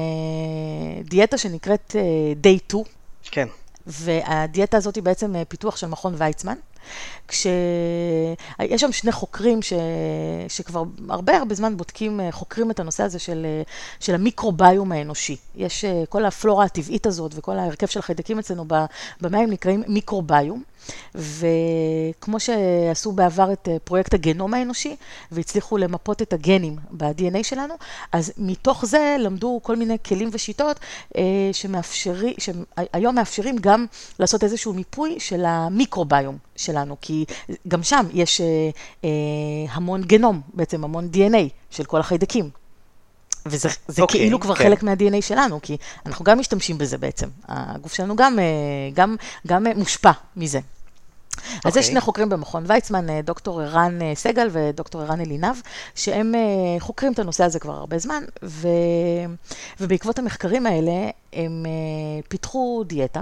[1.05, 2.03] דיאטה שנקראת אה,
[2.43, 2.85] Day 2.
[3.31, 3.49] כן.
[3.87, 6.55] והדיאטה הזאת היא בעצם אה, פיתוח של מכון ויצמן.
[7.29, 7.51] כשיש
[8.77, 9.73] שם שני חוקרים ש...
[10.49, 13.63] שכבר הרבה הרבה זמן בודקים, אה, חוקרים את הנושא הזה של, אה,
[14.01, 15.37] של המיקרוביום האנושי.
[15.57, 18.65] יש כל הפלורה הטבעית הזאת וכל ההרכב של החיידקים אצלנו
[19.21, 20.63] במים נקראים מיקרוביום.
[21.15, 24.97] וכמו שעשו בעבר את אה, פרויקט הגנום האנושי,
[25.33, 27.75] והצליחו למפות את הגנים ב-DNA שלנו,
[28.13, 30.81] אז מתוך זה למדו כל מיני כלים ושיטות
[31.17, 31.23] אה,
[31.53, 33.87] שמאפשרים, שהיום מאפשרים גם
[34.19, 37.25] לעשות איזשהו מיפוי של המיקרוביום שלנו, כי
[37.69, 38.41] גם שם יש
[39.05, 39.09] אה,
[39.71, 42.62] המון גנום, בעצם המון DNA של כל החיידקים.
[43.47, 44.65] וזה okay, כאילו אוקיי, כבר כן.
[44.65, 47.29] חלק מה-DNA שלנו, כי אנחנו גם משתמשים בזה בעצם.
[47.49, 48.39] הגוף שלנו גם,
[48.95, 50.61] גם, גם מושפע מזה.
[51.37, 51.41] Okay.
[51.65, 51.83] אז יש אוקיי.
[51.83, 55.57] שני חוקרים במכון ויצמן, אה, דוקטור ערן אה, סגל ודוקטור ערן אלינב,
[55.95, 56.41] שהם אה,
[56.81, 58.69] חוקרים את הנושא הזה כבר הרבה זמן, ו...
[59.81, 61.65] ובעקבות המחקרים האלה הם
[62.29, 63.21] פיתחו דיאטה,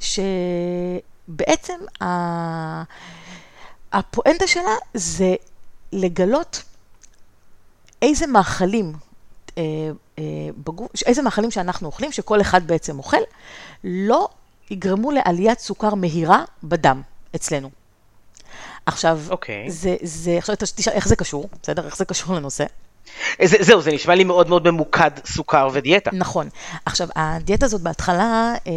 [0.00, 2.82] שבעצם ה...
[3.92, 5.34] הפואנטה שלה זה
[5.92, 6.62] לגלות
[8.02, 8.92] איזה מאכלים
[10.64, 13.16] בגוף, איזה מאכלים שאנחנו אוכלים, שכל אחד בעצם אוכל,
[13.84, 14.28] לא
[14.70, 17.02] יגרמו לעליית סוכר מהירה בדם.
[17.36, 17.70] אצלנו.
[18.86, 19.30] עכשיו, okay.
[19.30, 19.70] אוקיי.
[19.70, 21.86] זה, זה, עכשיו תשאל איך זה קשור, בסדר?
[21.86, 22.64] איך זה קשור לנושא?
[23.44, 26.10] זה, זהו, זה נשמע לי מאוד מאוד ממוקד סוכר ודיאטה.
[26.12, 26.48] נכון.
[26.86, 28.72] עכשיו, הדיאטה הזאת בהתחלה אה,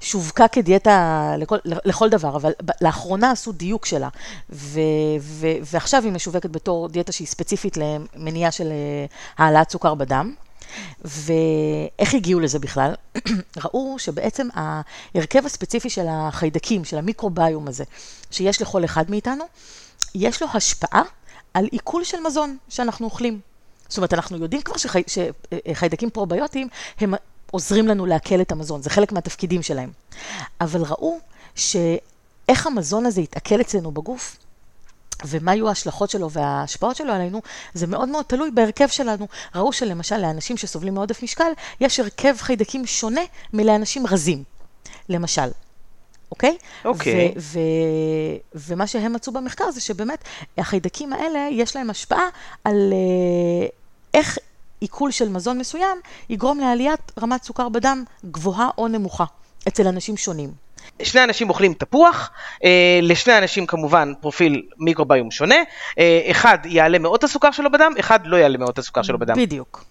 [0.00, 4.08] שווקה כדיאטה לכל, לכל דבר, אבל לאחרונה עשו דיוק שלה,
[4.50, 4.80] ו,
[5.20, 9.06] ו, ועכשיו היא משווקת בתור דיאטה שהיא ספציפית למניעה של אה,
[9.44, 10.34] העלאת סוכר בדם.
[11.04, 12.94] ואיך הגיעו לזה בכלל?
[13.64, 17.84] ראו שבעצם ההרכב הספציפי של החיידקים, של המיקרוביום הזה,
[18.30, 19.44] שיש לכל אחד מאיתנו,
[20.14, 21.02] יש לו השפעה
[21.56, 23.40] על עיכול של מזון שאנחנו אוכלים.
[23.88, 26.68] זאת אומרת, אנחנו יודעים כבר שחי, שחיידקים פרוביוטיים
[27.00, 27.14] הם
[27.50, 29.90] עוזרים לנו לעכל את המזון, זה חלק מהתפקידים שלהם.
[30.60, 31.18] אבל ראו
[31.54, 34.36] שאיך המזון הזה יתעכל אצלנו בגוף,
[35.24, 37.42] ומה יהיו ההשלכות שלו וההשפעות שלו עלינו,
[37.74, 39.28] זה מאוד מאוד תלוי בהרכב שלנו.
[39.54, 43.20] ראו שלמשל לאנשים שסובלים מעודף משקל, יש הרכב חיידקים שונה
[43.52, 44.44] מלאנשים רזים,
[45.08, 45.48] למשל.
[46.30, 46.56] אוקיי?
[46.84, 47.34] אוקיי.
[48.54, 50.24] ומה שהם מצאו במחקר זה שבאמת
[50.58, 52.28] החיידקים האלה, יש להם השפעה
[52.64, 53.70] על uh,
[54.14, 54.38] איך
[54.80, 59.24] עיכול של מזון מסוים יגרום לעליית רמת סוכר בדם גבוהה או נמוכה
[59.68, 60.66] אצל אנשים שונים.
[61.02, 62.30] שני אנשים אוכלים תפוח,
[62.64, 65.54] אה, לשני אנשים כמובן פרופיל מיקרוביום שונה,
[65.98, 69.34] אה, אחד יעלה מאות הסוכר שלו בדם, אחד לא יעלה מאות הסוכר שלו בדם.
[69.36, 69.84] בדיוק.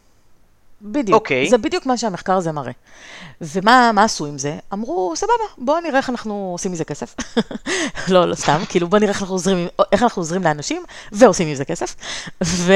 [0.82, 1.16] בדיוק.
[1.16, 1.50] אוקיי.
[1.50, 2.72] זה בדיוק מה שהמחקר הזה מראה.
[3.42, 4.58] ומה עשו עם זה?
[4.74, 7.16] אמרו, סבבה, בואו נראה איך אנחנו עושים מזה כסף.
[8.14, 11.66] לא, לא סתם, כאילו בואו נראה איך אנחנו עוזרים, איך אנחנו עוזרים לאנשים, ועושים מזה
[11.66, 11.96] כסף.
[12.44, 12.74] ו...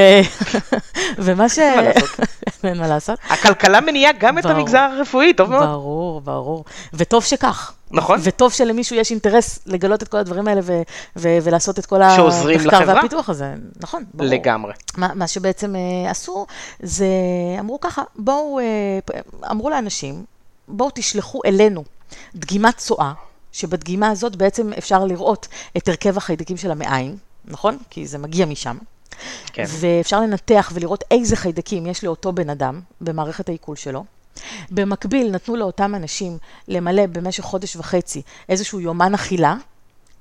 [1.24, 1.58] ומה ש...
[2.64, 3.18] אין מה לעשות.
[3.28, 5.62] הכלכלה מניעה גם את המגזר הרפואי, טוב מאוד.
[5.66, 6.64] ברור, ברור.
[6.94, 7.72] וטוב שכך.
[7.90, 8.20] נכון.
[8.22, 10.82] וטוב שלמישהו יש אינטרס לגלות את כל הדברים האלה ו-
[11.16, 13.54] ו- ולעשות את כל המחקר והפיתוח הזה.
[13.80, 14.30] נכון, ברור.
[14.30, 14.72] לגמרי.
[14.96, 16.46] מה, מה שבעצם uh, עשו,
[16.80, 17.06] זה
[17.60, 20.24] אמרו ככה, בואו, uh, אמרו לאנשים,
[20.68, 21.84] בואו תשלחו אלינו
[22.34, 23.12] דגימת צואה,
[23.52, 27.78] שבדגימה הזאת בעצם אפשר לראות את הרכב החיידקים של המעיים, נכון?
[27.90, 28.78] כי זה מגיע משם.
[29.52, 29.64] כן.
[29.68, 34.04] ואפשר לנתח ולראות איזה חיידקים יש לאותו בן אדם במערכת העיכול שלו.
[34.70, 36.38] במקביל נתנו לאותם אנשים
[36.68, 39.54] למלא במשך חודש וחצי איזשהו יומן אכילה,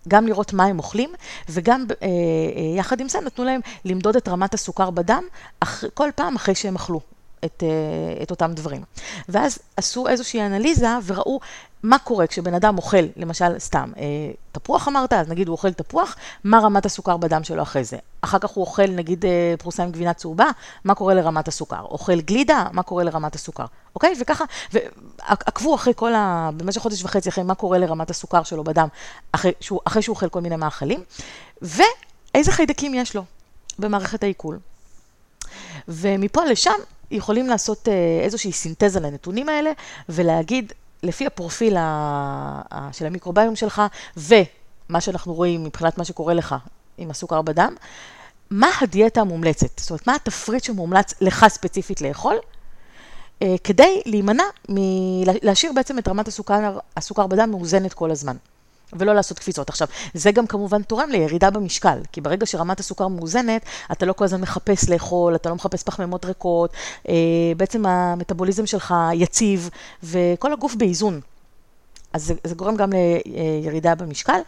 [0.07, 1.09] גם לראות מה הם אוכלים,
[1.49, 5.23] וגם אה, אה, יחד עם זה נתנו להם למדוד את רמת הסוכר בדם
[5.59, 7.01] אח, כל פעם אחרי שהם אכלו.
[7.45, 8.81] את, אה, את אותם דברים.
[9.29, 11.39] ואז עשו איזושהי אנליזה וראו
[11.83, 14.03] מה קורה כשבן אדם אוכל, למשל, סתם, אה,
[14.51, 17.97] תפוח אמרת, אז נגיד הוא אוכל תפוח, מה רמת הסוכר בדם שלו אחרי זה?
[18.21, 20.49] אחר כך הוא אוכל, נגיד, אה, פרוסה עם גבינה צהובה,
[20.83, 21.81] מה קורה לרמת הסוכר?
[21.81, 23.65] אוכל גלידה, מה קורה לרמת הסוכר?
[23.95, 24.13] אוקיי?
[24.19, 26.49] וככה, ועקבו אחרי כל ה...
[26.57, 28.87] במשך חודש וחצי אחרי מה קורה לרמת הסוכר שלו בדם,
[29.31, 31.03] אחרי שהוא, אחרי שהוא אוכל כל מיני מאכלים,
[31.61, 31.81] ו...
[32.35, 33.23] איזה חיידקים יש לו
[33.79, 34.59] במערכת העיכול.
[35.87, 36.75] ומפה לשם
[37.11, 39.71] יכולים לעשות אה, איזושהי סינתזה לנתונים האלה,
[40.09, 41.77] ולהגיד, לפי הפרופיל
[42.91, 43.81] של המיקרוביום שלך,
[44.17, 46.55] ומה שאנחנו רואים מבחינת מה שקורה לך
[46.97, 47.75] עם הסוכר בדם,
[48.49, 49.79] מה הדיאטה המומלצת?
[49.79, 52.35] זאת אומרת, מה התפריט שמומלץ לך ספציפית לאכול,
[53.41, 58.35] אה, כדי להימנע מלהשאיר בעצם את רמת הסוכר, הסוכר בדם מאוזנת כל הזמן.
[58.93, 59.69] ולא לעשות קפיצות.
[59.69, 64.23] עכשיו, זה גם כמובן תורם לירידה במשקל, כי ברגע שרמת הסוכר מאוזנת, אתה לא כל
[64.23, 66.73] הזמן מחפש לאכול, אתה לא מחפש פחמימות ריקות,
[67.09, 67.13] אה,
[67.57, 69.69] בעצם המטאבוליזם שלך יציב,
[70.03, 71.21] וכל הגוף באיזון.
[72.13, 72.89] אז זה, זה גורם גם
[73.25, 74.39] לירידה במשקל.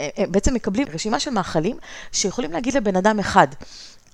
[0.00, 1.76] אה, אה, בעצם מקבלים רשימה של מאכלים
[2.12, 3.46] שיכולים להגיד לבן אדם אחד,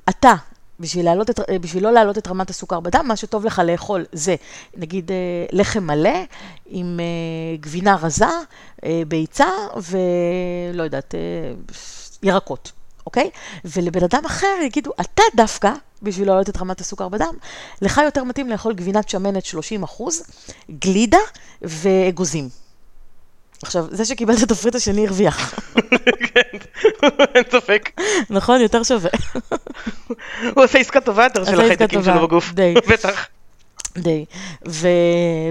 [0.08, 0.34] אתה
[0.82, 4.36] בשביל, להעלות את, בשביל לא להעלות את רמת הסוכר בדם, מה שטוב לך לאכול זה,
[4.76, 5.16] נגיד, אה,
[5.52, 6.18] לחם מלא
[6.66, 8.26] עם אה, גבינה רזה,
[8.84, 11.14] אה, ביצה ולא יודעת,
[12.22, 12.72] ירקות,
[13.06, 13.30] אוקיי?
[13.64, 17.34] ולבן אדם אחר יגידו, אתה דווקא, בשביל להעלות את רמת הסוכר בדם,
[17.82, 20.22] לך יותר מתאים לאכול גבינת שמנת 30 אחוז,
[20.70, 21.18] גלידה
[21.62, 22.48] ואגוזים.
[23.62, 25.54] עכשיו, זה שקיבל את התפריט השני הרוויח.
[26.34, 26.58] כן,
[27.34, 27.90] אין ספק.
[28.30, 29.10] נכון, יותר שווה.
[30.54, 32.52] הוא עושה עסקה טובה יותר של החיידקים שלו בגוף.
[32.52, 32.74] די.
[32.88, 33.26] בטח.
[33.98, 34.24] די.
[34.68, 34.88] ו,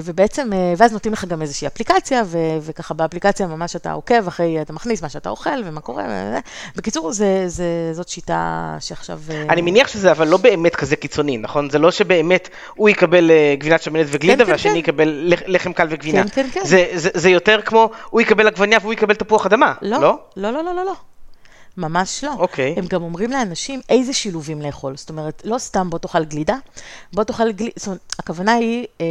[0.03, 4.61] ובעצם, אה, ואז נותנים לך גם איזושהי אפליקציה, ו, וככה באפליקציה ממש אתה עוקב אחרי,
[4.61, 6.03] אתה מכניס מה שאתה אוכל ומה קורה.
[6.03, 6.39] וזה.
[6.75, 9.19] בקיצור, זה, זה, זאת שיטה שעכשיו...
[9.29, 11.69] אה, אני מניח שזה אבל לא באמת כזה קיצוני, נכון?
[11.69, 14.77] זה לא שבאמת הוא יקבל אה, גבינת שמנת וגלידה, כן, והשני כן.
[14.77, 16.23] יקבל לחם קל וגבינה.
[16.23, 16.65] כן, כן, כן.
[16.65, 19.99] זה, זה, זה יותר כמו, הוא יקבל עגבניה והוא יקבל תפוח אדמה, לא?
[20.01, 20.85] לא, לא, לא, לא, לא.
[20.85, 20.93] לא.
[21.81, 22.33] ממש לא.
[22.37, 22.75] אוקיי.
[22.77, 24.97] הם גם אומרים לאנשים איזה שילובים לאכול.
[24.97, 26.55] זאת אומרת, לא סתם בוא תאכל גלידה,
[27.13, 29.05] בוא תאכל גלידה, זאת אומרת, הכוונה היא, אה,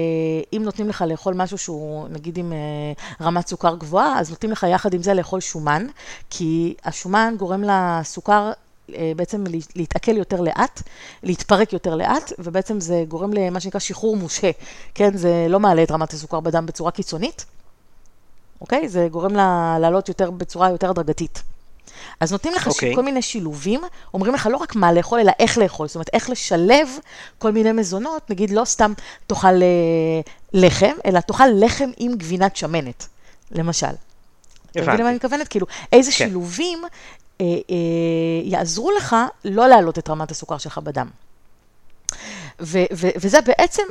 [0.52, 4.66] אם נותנים לך לאכול משהו שהוא, נגיד עם אה, רמת סוכר גבוהה, אז נותנים לך
[4.70, 5.86] יחד עם זה לאכול שומן,
[6.30, 8.52] כי השומן גורם לסוכר
[8.94, 9.44] אה, בעצם
[9.76, 10.82] להתעכל יותר לאט,
[11.22, 14.50] להתפרק יותר לאט, ובעצם זה גורם למה שנקרא שחרור מושה,
[14.94, 15.16] כן?
[15.16, 17.44] זה לא מעלה את רמת הסוכר בדם בצורה קיצונית,
[18.60, 18.88] אוקיי?
[18.88, 19.34] זה גורם
[19.80, 21.42] לעלות יותר בצורה יותר הדרגתית.
[22.20, 22.70] אז נותנים לך okay.
[22.70, 22.94] אוקיי.
[22.94, 23.80] כל מיני שילובים,
[24.14, 26.88] אומרים לך לא רק מה לאכול, אלא איך לאכול, זאת אומרת, איך לשלב
[27.38, 28.92] כל מיני מזונות, נגיד לא סתם
[29.26, 30.20] תאכל אה,
[30.52, 33.06] לחם, אלא תאכל לחם עם גבינת שמנת,
[33.50, 33.86] למשל.
[34.70, 35.48] אתה מבין למה אני מתכוונת?
[35.48, 36.16] כאילו, איזה כן.
[36.16, 36.78] שילובים
[37.40, 37.76] אה, אה,
[38.44, 41.06] יעזרו לך לא להעלות את רמת הסוכר שלך בדם.
[42.60, 43.82] ו- ו- וזה בעצם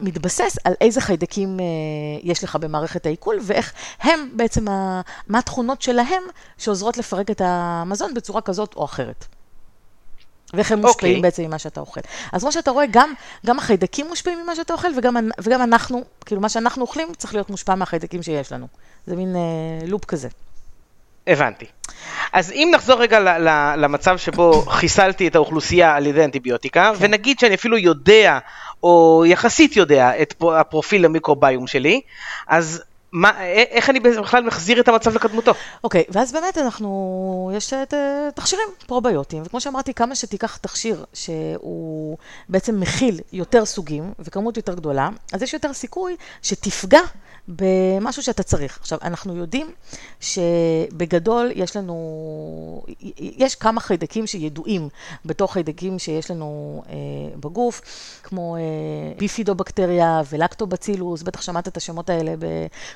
[0.00, 1.64] מתבסס על איזה חיידקים אה,
[2.22, 6.22] יש לך במערכת העיכול, ואיך הם בעצם, ה- מה התכונות שלהם
[6.58, 9.24] שעוזרות לפרק את המזון בצורה כזאת או אחרת.
[10.54, 10.82] ואיך הם okay.
[10.82, 11.22] מושפעים אוקיי.
[11.22, 12.00] בעצם ממה שאתה אוכל.
[12.32, 13.12] אז כמו שאתה רואה, גם,
[13.46, 17.50] גם החיידקים מושפעים ממה שאתה אוכל, וגם, וגם אנחנו, כאילו מה שאנחנו אוכלים צריך להיות
[17.50, 18.66] מושפע מהחיידקים שיש לנו.
[19.06, 20.28] זה מין אה, לופ כזה.
[21.26, 21.66] הבנתי.
[22.32, 23.20] אז אם נחזור רגע
[23.76, 27.04] למצב שבו חיסלתי את האוכלוסייה על ידי אנטיביוטיקה, כן.
[27.04, 28.38] ונגיד שאני אפילו יודע,
[28.82, 32.00] או יחסית יודע, את הפרופיל המיקרוביום שלי,
[32.46, 32.82] אז
[33.12, 35.52] מה, איך אני בכלל מחזיר את המצב לקדמותו?
[35.84, 41.04] אוקיי, okay, ואז באמת אנחנו, יש את, אה, תכשירים פרוביוטיים, וכמו שאמרתי, כמה שתיקח תכשיר
[41.14, 47.00] שהוא בעצם מכיל יותר סוגים וכמות יותר גדולה, אז יש יותר סיכוי שתפגע
[47.48, 48.78] במשהו שאתה צריך.
[48.80, 49.70] עכשיו, אנחנו יודעים
[50.20, 52.84] שבגדול יש לנו,
[53.18, 54.88] יש כמה חיידקים שידועים
[55.24, 56.94] בתור חיידקים שיש לנו אה,
[57.40, 57.80] בגוף,
[58.22, 58.60] כמו אה,
[59.18, 62.34] ביפידובקטריה ולקטובצילוס, בטח שמעת את השמות האלה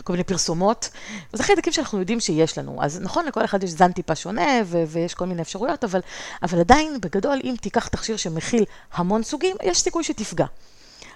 [0.07, 0.91] בכל מיני פרסומות.
[1.33, 2.79] זה חיידקים שאנחנו יודעים שיש לנו.
[2.83, 6.01] אז נכון, לכל אחד יש זן טיפה שונה ו- ויש כל מיני אפשרויות, אבל,
[6.43, 10.47] אבל עדיין, בגדול, אם תיקח תכשיר שמכיל המון סוגים, יש סיכוי שתפגע.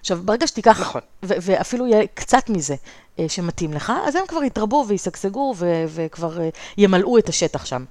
[0.00, 1.00] עכשיו, ברגע שתיקח, נכון.
[1.24, 2.74] ו- ואפילו יהיה קצת מזה
[3.18, 6.48] אה, שמתאים לך, אז הם כבר יתרבו וישגשגו ו- וכבר אה,
[6.79, 7.85] ימלאו את השטח שם.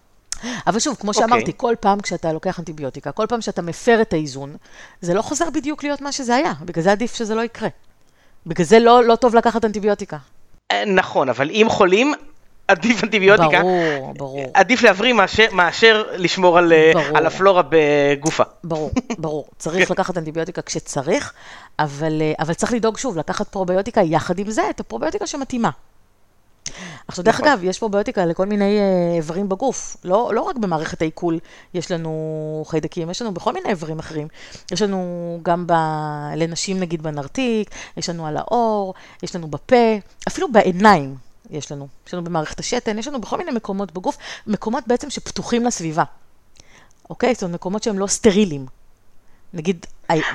[0.67, 1.39] אבל שוב, כמו שאמרתי, okay.
[1.39, 1.53] אוקיי.
[1.57, 4.55] כל פעם כשאתה לוקח אנטיביוטיקה, כל פעם שאתה מפר את האיזון,
[5.01, 7.69] זה לא חוזר בדיוק להיות מה שזה היה, בגלל זה עדיף שזה לא יקרה.
[8.45, 10.17] בגלל זה לא, לא טוב לקחת אנטיביוטיקה.
[10.71, 12.13] אה, נכון, אבל אם חולים,
[12.67, 13.61] עדיף אנטיביוטיקה.
[13.61, 14.51] ברור, ברור.
[14.53, 16.73] עדיף להבריא מאשר, מאשר לשמור על,
[17.13, 18.43] על הפלורה בגופה.
[18.63, 19.47] ברור, ברור.
[19.57, 19.93] צריך כן.
[19.93, 21.33] לקחת אנטיביוטיקה כשצריך,
[21.79, 25.69] אבל, אבל צריך לדאוג שוב, לקחת פרוביוטיקה יחד עם זה, את הפרוביוטיקה שמתאימה.
[27.07, 27.47] עכשיו, דרך נכון.
[27.47, 31.39] אגב, יש פרוביוטיקה לכל מיני אה, איברים בגוף, לא, לא רק במערכת העיכול
[31.73, 34.27] יש לנו חיידקים, יש לנו בכל מיני איברים אחרים.
[34.71, 35.73] יש לנו גם ב...
[36.35, 41.15] לנשים, נגיד, בנרתיק, יש לנו על האור, יש לנו בפה, אפילו בעיניים.
[41.49, 41.87] יש לנו.
[42.07, 46.03] יש לנו במערכת השתן, יש לנו בכל מיני מקומות בגוף, מקומות בעצם שפתוחים לסביבה.
[47.09, 47.33] אוקיי?
[47.33, 48.65] זאת אומרת, מקומות שהם לא סטרילים.
[49.53, 49.85] נגיד,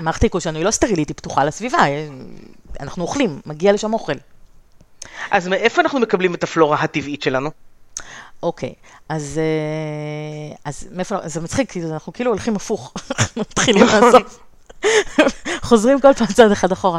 [0.00, 1.78] מערכת העיכול שלנו היא לא סטרילית, היא פתוחה לסביבה,
[2.80, 4.12] אנחנו אוכלים, מגיע לשם אוכל.
[5.30, 7.50] אז מאיפה אנחנו מקבלים את הפלורה הטבעית שלנו?
[8.42, 8.74] אוקיי,
[9.08, 12.94] אז, אה, אז מאיפה, זה מצחיק, כי אנחנו כאילו הולכים הפוך,
[13.36, 14.40] מתחילים לעשות,
[15.62, 16.98] חוזרים כל פעם צעד אחד אחורה.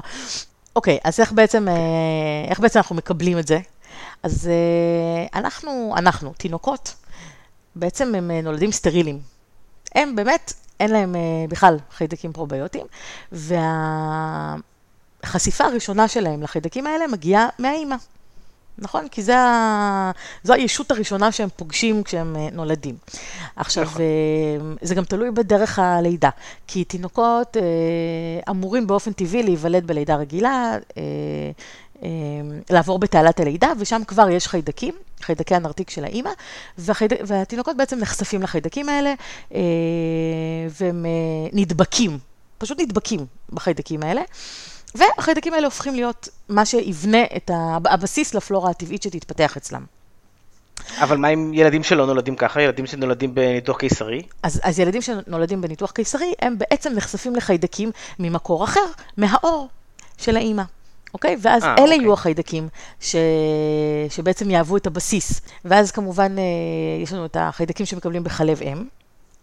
[0.75, 3.60] אוקיי, אז איך בעצם, אה, איך בעצם אנחנו מקבלים את זה?
[4.23, 6.95] אז אה, אנחנו, אנחנו, תינוקות,
[7.75, 9.19] בעצם הם נולדים סטרילים.
[9.95, 11.15] הם באמת, אין להם
[11.49, 12.86] בכלל חיידקים פרוביוטיים,
[15.25, 17.95] והחשיפה הראשונה שלהם לחיידקים האלה מגיעה מהאימא.
[18.77, 19.07] נכון?
[19.07, 20.11] כי זה ה...
[20.43, 22.95] זו הישות הראשונה שהם פוגשים כשהם אה, נולדים.
[23.55, 24.01] עכשיו, נכון.
[24.01, 26.29] אה, זה גם תלוי בדרך הלידה,
[26.67, 27.63] כי תינוקות אה,
[28.49, 30.77] אמורים באופן טבעי להיוולד בלידה רגילה,
[32.69, 36.29] לעבור בתעלת הלידה, ושם כבר יש חיידקים, חיידקי הנרתיק של האימא,
[36.77, 37.13] והחייד...
[37.27, 39.13] והתינוקות בעצם נחשפים לחיידקים האלה,
[40.79, 41.05] והם
[41.53, 42.17] נדבקים,
[42.57, 44.21] פשוט נדבקים בחיידקים האלה.
[44.95, 47.51] והחיידקים האלה הופכים להיות מה שיבנה את
[47.86, 49.86] הבסיס לפלורה הטבעית שתתפתח אצלם.
[51.01, 54.21] אבל מה עם ילדים שלא נולדים ככה, ילדים שנולדים בניתוח קיסרי?
[54.43, 58.86] אז, אז ילדים שנולדים בניתוח קיסרי, הם בעצם נחשפים לחיידקים ממקור אחר,
[59.17, 59.67] מהאור
[60.17, 60.63] של האימא.
[61.13, 61.38] אוקיי?
[61.41, 61.97] ואז 아, אה, אלה אוקיי.
[61.97, 62.67] יהיו החיידקים
[62.99, 63.15] ש...
[64.10, 65.41] שבעצם יהוו את הבסיס.
[65.65, 66.43] ואז כמובן אה,
[67.03, 68.84] יש לנו את החיידקים שמקבלים בחלב אם,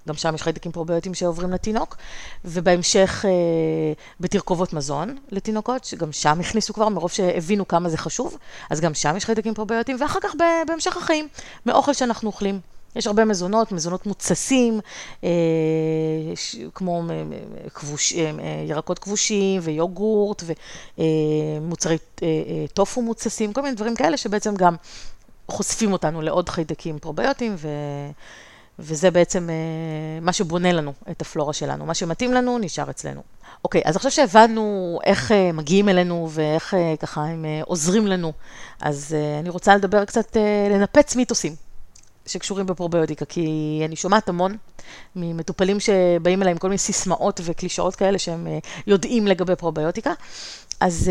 [0.09, 1.97] גם שם יש חיידקים פרוביוטיים שעוברים לתינוק,
[2.45, 3.31] ובהמשך אה,
[4.21, 8.37] בתרכובות מזון לתינוקות, שגם שם הכניסו כבר, מרוב שהבינו כמה זה חשוב,
[8.71, 10.35] אז גם שם יש חיידקים פרוביוטיים, ואחר כך
[10.67, 11.29] בהמשך החיים,
[11.67, 12.61] מאוכל שאנחנו אוכלים.
[12.97, 14.81] יש הרבה מזונות, מזונות מוצסים,
[15.25, 15.31] אה,
[16.35, 18.31] ש, כמו אה, כבוש, אה,
[18.69, 20.43] ירקות כבושים ויוגורט
[20.99, 24.77] ומוצרי אה, אה, טופו מוצסים, כל מיני דברים כאלה שבעצם גם
[25.49, 27.55] חושפים אותנו לעוד חיידקים פרוביוטיים.
[27.59, 27.69] ו...
[28.79, 31.87] וזה בעצם אה, מה שבונה לנו את הפלורה שלנו.
[31.87, 33.23] מה שמתאים לנו, נשאר אצלנו.
[33.65, 38.33] אוקיי, אז עכשיו שהבנו איך אה, מגיעים אלינו ואיך אה, ככה הם עוזרים לנו,
[38.81, 40.37] אז אני רוצה לדבר קצת,
[40.71, 41.55] לנפץ מיתוסים
[42.27, 44.57] שקשורים בפרוביוטיקה, כי אני שומעת המון
[45.17, 48.47] ממטופלים שבאים אליי עם כל מיני סיסמאות וקלישאות כאלה שהם
[48.87, 50.13] יודעים לגבי פרוביוטיקה.
[50.81, 51.11] אז,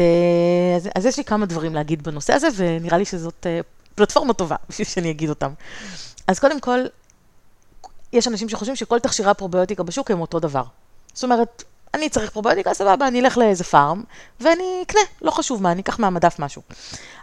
[0.78, 3.48] אז, אז יש לי כמה דברים להגיד בנושא הזה, ונראה לי שזאת
[3.96, 5.52] פלטפורמה טובה בשביל שאני אגיד אותם.
[6.28, 6.80] אז קודם כל,
[8.14, 10.64] יש אנשים שחושבים שכל תכשירי הפרוביוטיקה בשוק הם אותו דבר.
[11.14, 14.04] זאת אומרת, אני צריך פרוביוטיקה, סבבה, אני אלך לאיזה פארם,
[14.42, 16.62] ואני אקנה, לא חשוב מה, אני אקח מהמדף משהו.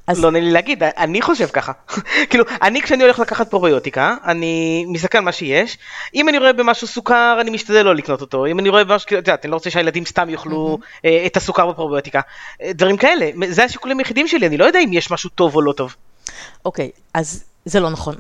[0.06, 0.20] אז...
[0.20, 1.72] לא נעים לי להגיד, אני חושב ככה.
[2.30, 5.78] כאילו, אני כשאני הולך לקחת פרוביוטיקה, אני מסתכל על מה שיש,
[6.14, 9.12] אם אני רואה במשהו סוכר, אני משתדל לא לקנות אותו, אם אני רואה במשהו, את
[9.12, 11.08] יודעת, אני לא רוצה שהילדים סתם יאכלו mm-hmm.
[11.26, 12.20] את הסוכר בפרוביוטיקה,
[12.62, 15.62] אה, דברים כאלה, זה השיקולים היחידים שלי, אני לא יודע אם יש משהו טוב או
[15.62, 15.94] לא טוב.
[16.64, 18.14] אוקיי, okay, אז זה לא נכון.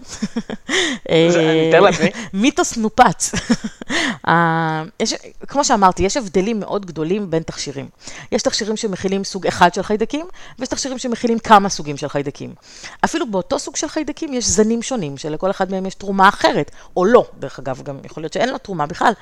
[1.08, 2.10] אני לעצמי.
[2.32, 3.32] מיתוס נופץ.
[4.28, 4.82] אה,
[5.48, 7.88] כמו שאמרתי, יש הבדלים מאוד גדולים בין תכשירים.
[8.32, 10.26] יש תכשירים שמכילים סוג אחד של חיידקים,
[10.58, 12.54] ויש תכשירים שמכילים כמה סוגים של חיידקים.
[13.04, 17.04] אפילו באותו סוג של חיידקים יש זנים שונים, שלכל אחד מהם יש תרומה אחרת, או
[17.04, 19.12] לא, דרך אגב, גם יכול להיות שאין לו תרומה בכלל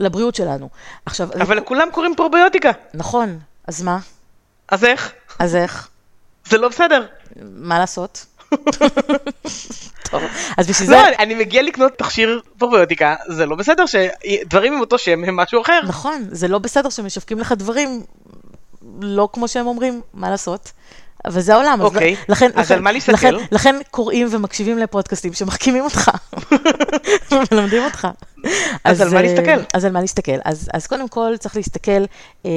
[0.00, 0.68] לבריאות שלנו.
[1.06, 1.28] עכשיו...
[1.40, 2.70] אבל לכולם קוראים פרוביוטיקה.
[2.94, 3.98] נכון, אז מה?
[4.68, 5.12] אז איך?
[5.38, 5.88] אז איך?
[6.48, 7.06] זה לא בסדר.
[7.42, 8.26] מה לעשות?
[10.10, 10.22] טוב,
[10.56, 11.16] אז בשביל לא, זה...
[11.18, 15.80] אני מגיע לקנות תכשיר פרוביוטיקה, זה לא בסדר שדברים עם אותו שם הם משהו אחר.
[15.88, 18.02] נכון, זה לא בסדר שמשווקים לך דברים
[19.00, 20.72] לא כמו שהם אומרים, מה לעשות?
[21.24, 23.12] אבל זה העולם, אוקיי, אז, לכן, אז לכן, על מה להסתכל?
[23.12, 26.10] לכן, לכן קוראים ומקשיבים לפודקאסטים שמחכימים אותך,
[27.30, 28.08] ומלמדים אותך.
[28.44, 28.50] אז,
[28.84, 29.60] אז על מה להסתכל?
[29.74, 30.38] אז על מה להסתכל.
[30.44, 32.04] אז, אז קודם כל צריך להסתכל,
[32.46, 32.50] אה,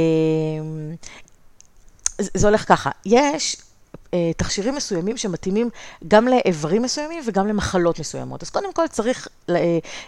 [2.19, 3.64] זה הולך ככה, יש אה,
[4.37, 5.69] תכשירים מסוימים שמתאימים
[6.07, 8.43] גם לאיברים מסוימים וגם למחלות מסוימות.
[8.43, 9.55] אז קודם כל צריך אה,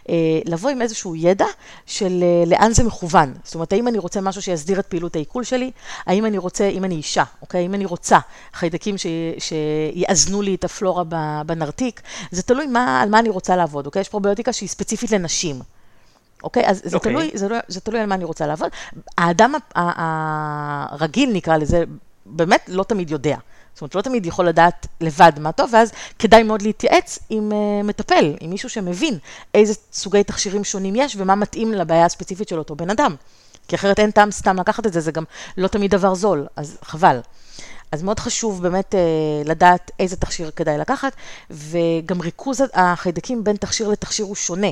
[0.10, 1.46] אה, לבוא עם איזשהו ידע
[1.86, 3.34] של לאן זה מכוון.
[3.44, 5.72] זאת אומרת, האם אני רוצה משהו שיסדיר את פעילות העיכול שלי?
[6.06, 7.62] האם אני רוצה, אם אני אישה, אוקיי?
[7.62, 8.20] האם אני רוצה
[8.54, 9.06] חיידקים ש,
[9.40, 11.04] שיאזנו לי את הפלורה
[11.46, 12.02] בנרתיק?
[12.32, 14.02] זה תלוי מה, על מה אני רוצה לעבוד, אוקיי?
[14.02, 15.62] יש פרוביוטיקה שהיא ספציפית לנשים.
[16.44, 16.70] אוקיי?
[16.70, 16.94] אז זה, okay.
[16.94, 17.14] אוקיי.
[17.14, 18.70] תלוי, זה, לא, זה תלוי על מה אני רוצה לעבוד.
[19.18, 21.84] האדם הרגיל, נקרא לזה,
[22.26, 23.38] באמת לא תמיד יודע.
[23.78, 27.88] זאת אומרת, לא תמיד יכול לדעת לבד מה טוב, ואז כדאי מאוד להתייעץ עם uh,
[27.88, 29.18] מטפל, עם מישהו שמבין
[29.54, 33.16] איזה סוגי תכשירים שונים יש ומה מתאים לבעיה הספציפית של אותו בן אדם.
[33.68, 35.24] כי אחרת אין טעם סתם לקחת את זה, זה גם
[35.58, 37.20] לא תמיד דבר זול, אז חבל.
[37.92, 41.16] אז מאוד חשוב באמת uh, לדעת איזה תכשיר כדאי לקחת,
[41.50, 44.72] וגם ריכוז החיידקים בין תכשיר לתכשיר הוא שונה.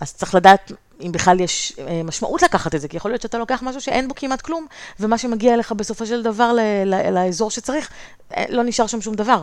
[0.00, 3.38] אז צריך לדעת אם בכלל יש אה, משמעות לקחת את זה, כי יכול להיות שאתה
[3.38, 4.66] לוקח משהו שאין בו כמעט כלום,
[5.00, 7.90] ומה שמגיע אליך בסופו של דבר ל- ל- לאזור שצריך,
[8.36, 9.42] אה, לא נשאר שם שום דבר.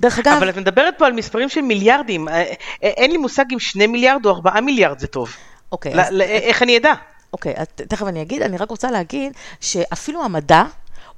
[0.00, 0.32] דרך אגב...
[0.36, 2.42] אבל את מדברת פה על מספרים של מיליארדים, אה,
[2.82, 5.36] אין לי מושג אם שני מיליארד או ארבעה מיליארד זה טוב.
[5.72, 5.94] אוקיי.
[5.94, 6.20] ל- אז...
[6.20, 6.92] איך אני אדע?
[7.32, 10.62] אוקיי, תכף אני אגיד, אני רק רוצה להגיד שאפילו המדע,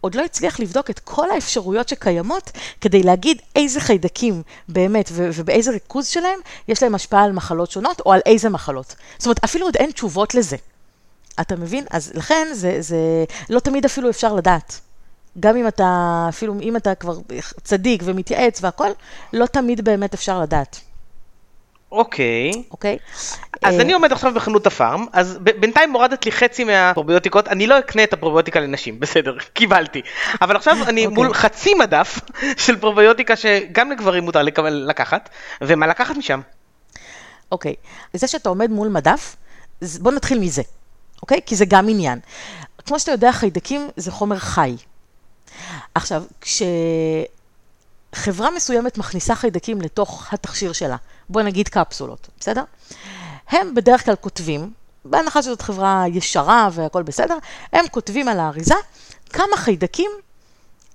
[0.00, 5.70] עוד לא הצליח לבדוק את כל האפשרויות שקיימות כדי להגיד איזה חיידקים באמת ו- ובאיזה
[5.70, 8.94] ריכוז שלהם יש להם השפעה על מחלות שונות או על איזה מחלות.
[9.18, 10.56] זאת אומרת, אפילו עוד אין תשובות לזה.
[11.40, 11.84] אתה מבין?
[11.90, 12.96] אז לכן זה, זה
[13.50, 14.80] לא תמיד אפילו אפשר לדעת.
[15.40, 17.18] גם אם אתה, אפילו אם אתה כבר
[17.64, 18.88] צדיק ומתייעץ והכל,
[19.32, 20.80] לא תמיד באמת אפשר לדעת.
[21.92, 22.50] אוקיי.
[22.70, 22.98] אוקיי?
[23.62, 27.79] אז אה, אני עומד עכשיו בחנות הפארם, אז בינתיים הורדת לי חצי מהפרוביוטיקות, אני לא
[27.79, 30.03] אקנה את הפרוביוטיקה לנשים, בסדר, קיבלתי.
[30.42, 31.14] אבל עכשיו אני אוקיי.
[31.14, 32.20] מול חצי מדף
[32.64, 35.29] של פרוביוטיקה שגם לגברים מותר לקחת,
[35.61, 36.40] ומה לקחת משם?
[37.53, 37.74] אוקיי,
[38.12, 39.37] זה שאתה עומד מול מדף,
[40.00, 40.62] בוא נתחיל מזה,
[41.22, 41.40] אוקיי?
[41.46, 42.18] כי זה גם עניין.
[42.87, 44.76] כמו שאתה יודע, חיידקים זה חומר חי.
[45.94, 46.22] עכשיו,
[48.12, 50.96] כשחברה מסוימת מכניסה חיידקים לתוך התכשיר שלה,
[51.29, 52.62] בוא נגיד קפסולות, בסדר?
[53.49, 54.73] הם בדרך כלל כותבים,
[55.05, 57.38] בהנחה שזאת חברה ישרה והכל בסדר,
[57.73, 58.75] הם כותבים על האריזה
[59.31, 60.11] כמה חיידקים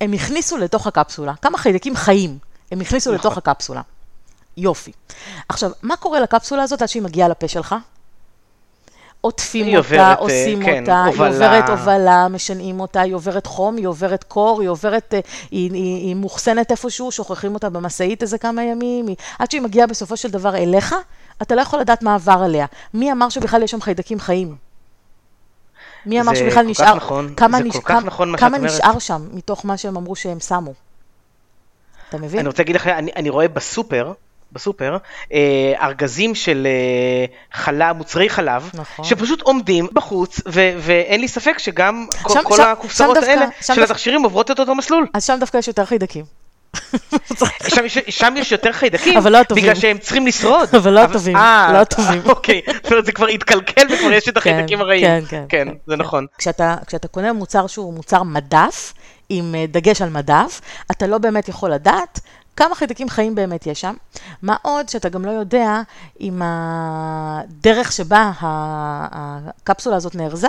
[0.02, 2.38] הם הכניסו לתוך הקפסולה, כמה חיידקים חיים
[2.72, 3.20] הם הכניסו נכון.
[3.20, 3.82] לתוך הקפסולה.
[4.58, 4.92] יופי.
[5.50, 7.76] עכשיו, מה קורה לקפסולה הזאת עד שהיא מגיעה לפה שלך?
[9.26, 11.26] עוטפים היא אותה, עוברת, אה, עושים כן, אותה, הובלה.
[11.28, 15.20] היא עוברת הובלה, משנעים אותה, היא עוברת חום, היא עוברת קור, היא עוברת, אה,
[15.52, 19.88] היא, היא, היא מוחסנת איפשהו, שוכחים אותה במשאית איזה כמה ימים, היא, עד שהיא מגיעה
[19.88, 20.96] בסופו של דבר אליך,
[21.42, 22.66] אתה לא יכול לדעת מה עבר עליה.
[22.94, 24.56] מי אמר שבכלל יש שם חיידקים חיים?
[26.06, 27.78] מי אמר שבכלל נשאר, נכון, כמה, נש...
[27.78, 28.58] כמה, נכון מה כמה.
[28.58, 30.74] נשאר שם מתוך מה שהם אמרו שהם שמו?
[32.10, 32.40] אתה מבין?
[32.40, 34.14] אני רוצה להגיד לך, אני, אני רואה בסופר,
[34.56, 34.98] בסופר,
[35.34, 35.40] אה,
[35.82, 37.26] ארגזים של אה,
[37.60, 39.06] חלב, מוצרי חלב, נכון.
[39.06, 43.30] שפשוט עומדים בחוץ, ו, ואין לי ספק שגם כל, שם- כל שם- הקופסאות שם דווקא-
[43.32, 45.08] האלה שם של דווקא- התכשירים עוברות את אותו מסלול.
[45.14, 46.26] אז שם דווקא יש יותר חיידקים.
[47.68, 49.64] שם, יש- שם יש יותר חיידקים, אבל לא הטובים.
[49.64, 50.76] בגלל שהם צריכים לשרוד.
[50.76, 52.22] אבל לא הטובים, אה, לא הטובים.
[52.30, 55.06] אוקיי, זאת אומרת זה כבר התקלקל וכבר יש את החיידקים הרעים.
[55.06, 56.26] כן, כן, כן, זה נכון.
[56.38, 58.94] כשאתה, כשאתה קונה מוצר שהוא מוצר מדף,
[59.30, 62.20] עם אה, דגש על מדף, אתה לא באמת יכול לדעת
[62.58, 63.94] כמה חיידקים חיים באמת יש שם.
[64.42, 65.82] מה עוד שאתה גם לא יודע
[66.22, 70.48] אם הדרך שבה הקפסולה הזאת נארזה,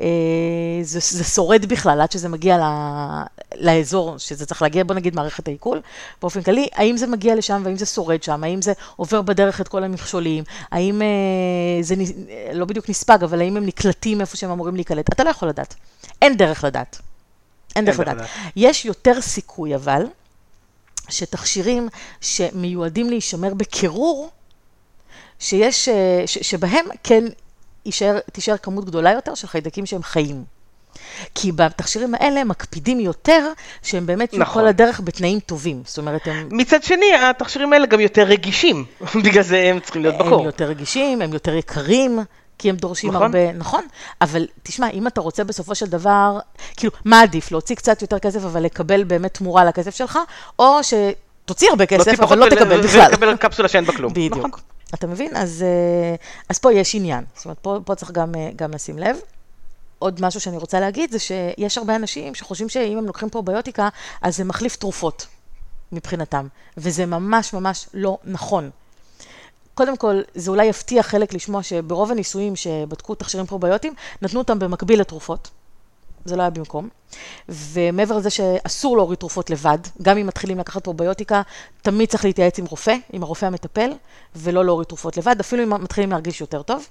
[0.00, 0.06] אה,
[0.82, 2.62] זה, זה שורד בכלל עד שזה מגיע ל,
[3.56, 5.80] לאזור, שזה צריך להגיע, בוא נגיד, מערכת העיכול.
[6.20, 9.68] באופן כללי, האם זה מגיע לשם והאם זה שורד שם, האם זה עובר בדרך את
[9.68, 11.94] כל המכשולים, האם אה, זה
[12.52, 15.12] לא בדיוק נספג, אבל האם הם נקלטים איפה שהם אמורים להיקלט.
[15.12, 15.74] אתה לא יכול לדעת.
[16.22, 16.98] אין דרך לדעת.
[17.76, 18.00] אין דרך.
[18.00, 18.28] לדעת.
[18.56, 20.06] יש יותר סיכוי, אבל,
[21.10, 21.88] שתכשירים
[22.20, 24.30] שמיועדים להישמר בקירור,
[25.38, 27.24] שיש, אה, ש, שבהם כן
[27.86, 30.44] יישאר, תישאר כמות גדולה יותר של חיידקים שהם חיים.
[31.34, 34.62] כי בתכשירים האלה מקפידים יותר שהם באמת יהיו נכון.
[34.62, 35.82] כל הדרך בתנאים טובים.
[35.86, 38.84] זאת אומרת, הם, מצד שני, התכשירים האלה גם יותר רגישים,
[39.24, 40.44] בגלל זה הם צריכים להיות הם בקור.
[40.44, 42.18] יותר רגישים, הם יותר יקרים,
[42.60, 43.22] כי הם דורשים נכון.
[43.22, 43.84] הרבה, נכון?
[44.20, 46.38] אבל תשמע, אם אתה רוצה בסופו של דבר,
[46.76, 47.52] כאילו, מה עדיף?
[47.52, 50.18] להוציא קצת יותר כסף, אבל לקבל באמת תמורה לכסף שלך,
[50.58, 53.00] או שתוציא הרבה כסף, להוציא אבל לא ול- תקבל בכלל.
[53.10, 54.12] ולקבל קפסולה שאין בה כלום.
[54.12, 54.36] בדיוק.
[54.36, 54.50] נכון.
[54.94, 55.36] אתה מבין?
[55.36, 56.14] אז, אה,
[56.48, 57.24] אז פה יש עניין.
[57.36, 59.16] זאת אומרת, פה, פה צריך גם, אה, גם לשים לב.
[59.98, 63.88] עוד משהו שאני רוצה להגיד זה שיש הרבה אנשים שחושבים שאם הם לוקחים פרוביוטיקה,
[64.22, 65.26] אז זה מחליף תרופות
[65.92, 66.46] מבחינתם,
[66.76, 68.70] וזה ממש ממש לא נכון.
[69.74, 75.00] קודם כל, זה אולי יפתיע חלק לשמוע שברוב הניסויים שבדקו תכשירים פרוביוטיים, נתנו אותם במקביל
[75.00, 75.50] לתרופות.
[76.24, 76.88] זה לא היה במקום.
[77.48, 81.42] ומעבר לזה שאסור להוריד תרופות לבד, גם אם מתחילים לקחת פרוביוטיקה,
[81.82, 83.90] תמיד צריך להתייעץ עם רופא, עם הרופא המטפל,
[84.36, 86.86] ולא להוריד תרופות לבד, אפילו אם מתחילים להרגיש יותר טוב.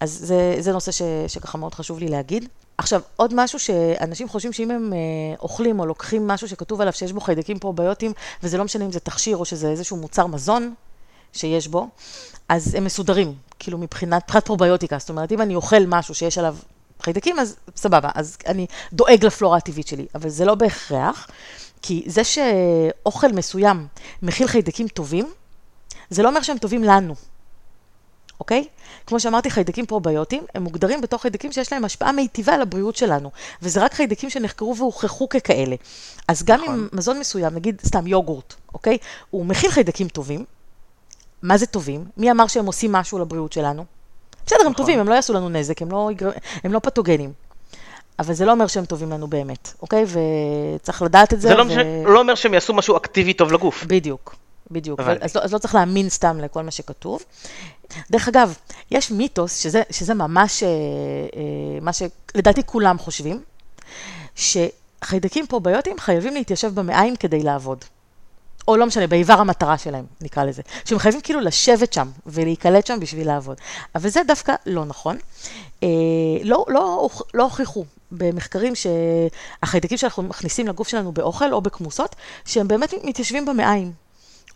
[0.00, 2.48] אז זה, זה נושא ש, שככה מאוד חשוב לי להגיד.
[2.78, 4.98] עכשיו, עוד משהו שאנשים חושבים שאם הם אה,
[5.40, 9.00] אוכלים או לוקחים משהו שכתוב עליו שיש בו חיידקים פרוביוטיים, וזה לא משנה אם זה
[9.00, 10.74] תכשיר או שזה איזשהו מוצר מזון
[11.32, 11.88] שיש בו,
[12.48, 14.98] אז הם מסודרים, כאילו מבחינת, מבחינת פרוביוטיקה.
[14.98, 16.56] זאת אומרת, אם אני אוכל משהו שיש עליו
[17.00, 21.28] חיידקים, אז סבבה, אז אני דואג לפלורה הטבעית שלי, אבל זה לא בהכרח,
[21.82, 23.86] כי זה שאוכל מסוים
[24.22, 25.32] מכיל חיידקים טובים,
[26.10, 27.14] זה לא אומר שהם טובים לנו.
[28.40, 28.64] אוקיי?
[29.06, 33.30] כמו שאמרתי, חיידקים פרוביוטיים, הם מוגדרים בתור חיידקים שיש להם השפעה מיטיבה על הבריאות שלנו,
[33.62, 35.76] וזה רק חיידקים שנחקרו והוכחו ככאלה.
[36.28, 36.74] אז גם נכון.
[36.74, 38.98] אם מזון מסוים, נגיד סתם יוגורט, אוקיי?
[39.30, 40.44] הוא מכיל חיידקים טובים,
[41.42, 42.04] מה זה טובים?
[42.16, 43.84] מי אמר שהם עושים משהו לבריאות שלנו?
[44.46, 44.74] בסדר, הם נכון.
[44.74, 46.30] טובים, הם לא יעשו לנו נזק, הם לא, יגר...
[46.64, 47.32] הם לא פתוגנים.
[48.18, 50.04] אבל זה לא אומר שהם טובים לנו באמת, אוקיי?
[50.76, 51.48] וצריך לדעת את זה.
[51.48, 51.64] זה לא ו...
[51.64, 53.84] משנה- לא אומר שהם יעשו משהו אקטיבי טוב לגוף.
[53.84, 54.34] בדיוק,
[54.70, 55.00] בדיוק.
[55.00, 55.24] הבנתי.
[55.24, 57.22] אז לא, אז לא צריך להאמין סתם לכל מה שכתוב.
[58.10, 58.54] דרך אגב,
[58.90, 60.72] יש מיתוס, שזה, שזה ממש אה, אה,
[61.80, 63.42] מה שלדעתי כולם חושבים,
[64.34, 67.84] שחיידקים פרוביוטיים חייבים להתיישב במעיים כדי לעבוד.
[68.68, 70.62] או לא משנה, באיבר המטרה שלהם, נקרא לזה.
[70.84, 73.56] שהם חייבים כאילו לשבת שם ולהיקלט שם בשביל לעבוד.
[73.94, 75.16] אבל זה דווקא לא נכון.
[75.82, 75.88] אה,
[76.42, 82.94] לא, לא, לא הוכיחו במחקרים שהחיידקים שאנחנו מכניסים לגוף שלנו באוכל או בכמוסות, שהם באמת
[83.04, 83.92] מתיישבים במעיים.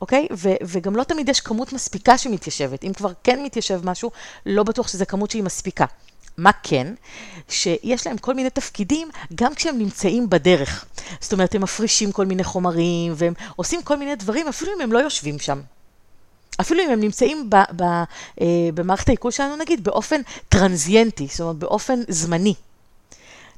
[0.00, 0.28] אוקיי?
[0.32, 2.84] ו- וגם לא תמיד יש כמות מספיקה שמתיישבת.
[2.84, 4.10] אם כבר כן מתיישב משהו,
[4.46, 5.84] לא בטוח שזו כמות שהיא מספיקה.
[6.38, 6.94] מה כן?
[7.48, 10.84] שיש להם כל מיני תפקידים גם כשהם נמצאים בדרך.
[11.20, 14.92] זאת אומרת, הם מפרישים כל מיני חומרים, והם עושים כל מיני דברים, אפילו אם הם
[14.92, 15.60] לא יושבים שם.
[16.60, 21.56] אפילו אם הם נמצאים ב, ב, אה, במערכת העיכול שלנו, נגיד, באופן טרנזיינטי, זאת אומרת,
[21.56, 22.54] באופן זמני.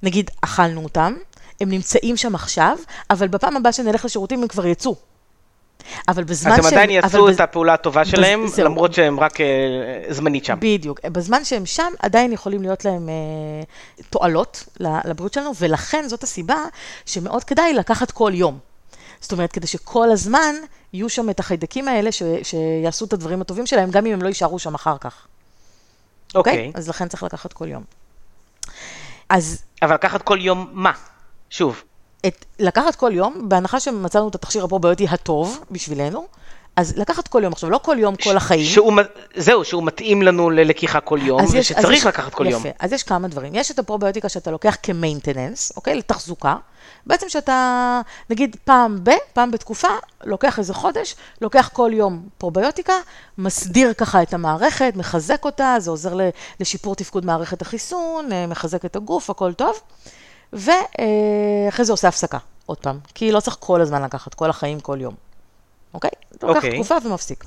[0.02, 1.14] נגיד, אכלנו אותם,
[1.60, 2.78] הם נמצאים שם עכשיו,
[3.10, 4.96] אבל בפעם הבאה שנלך לשירותים הם כבר יצאו.
[6.08, 6.60] אבל בזמן שהם...
[6.60, 7.34] אז הם עדיין יעשו בז...
[7.34, 8.08] את הפעולה הטובה בז...
[8.08, 8.64] שלהם, זהו.
[8.64, 9.46] למרות שהם רק אה,
[10.10, 10.56] זמנית שם.
[10.60, 11.00] בדיוק.
[11.06, 13.14] בזמן שהם שם, עדיין יכולים להיות להם אה,
[14.10, 16.64] תועלות לבריאות שלנו, ולכן זאת הסיבה
[17.06, 18.58] שמאוד כדאי לקחת כל יום.
[19.20, 20.54] זאת אומרת, כדי שכל הזמן
[20.92, 24.28] יהיו שם את החיידקים האלה ש, שיעשו את הדברים הטובים שלהם, גם אם הם לא
[24.28, 25.26] יישארו שם אחר כך.
[26.34, 26.52] אוקיי.
[26.52, 26.74] Okay.
[26.74, 26.78] Okay?
[26.78, 27.84] אז לכן צריך לקחת כל יום.
[29.28, 29.62] אז...
[29.82, 30.92] אבל לקחת כל יום מה?
[31.50, 31.82] שוב.
[32.26, 36.26] את, לקחת כל יום, בהנחה שמצאנו את התכשיר הפרוביוטי הטוב בשבילנו,
[36.78, 38.64] אז לקחת כל יום, עכשיו לא כל יום, כל החיים.
[38.64, 38.92] שהוא,
[39.36, 42.74] זהו, שהוא מתאים לנו ללקיחה כל יום, ושצריך לקחת כל יפה, יום.
[42.78, 43.54] אז יש כמה דברים.
[43.54, 45.94] יש את הפרוביוטיקה שאתה לוקח כמיינטננס, אוקיי?
[45.94, 46.56] לתחזוקה.
[47.06, 48.00] בעצם שאתה,
[48.30, 49.88] נגיד פעם ב, פעם בתקופה,
[50.24, 52.94] לוקח איזה חודש, לוקח כל יום פרוביוטיקה,
[53.38, 56.16] מסדיר ככה את המערכת, מחזק אותה, זה עוזר
[56.60, 59.80] לשיפור תפקוד מערכת החיסון, מחזק את הגוף, הכל טוב.
[60.52, 64.98] ואחרי זה עושה הפסקה, עוד פעם, כי לא צריך כל הזמן לקחת, כל החיים, כל
[65.00, 65.14] יום.
[65.94, 66.10] אוקיי?
[66.36, 66.74] אתה לוקח אוקיי.
[66.74, 67.44] תקופה ומפסיק.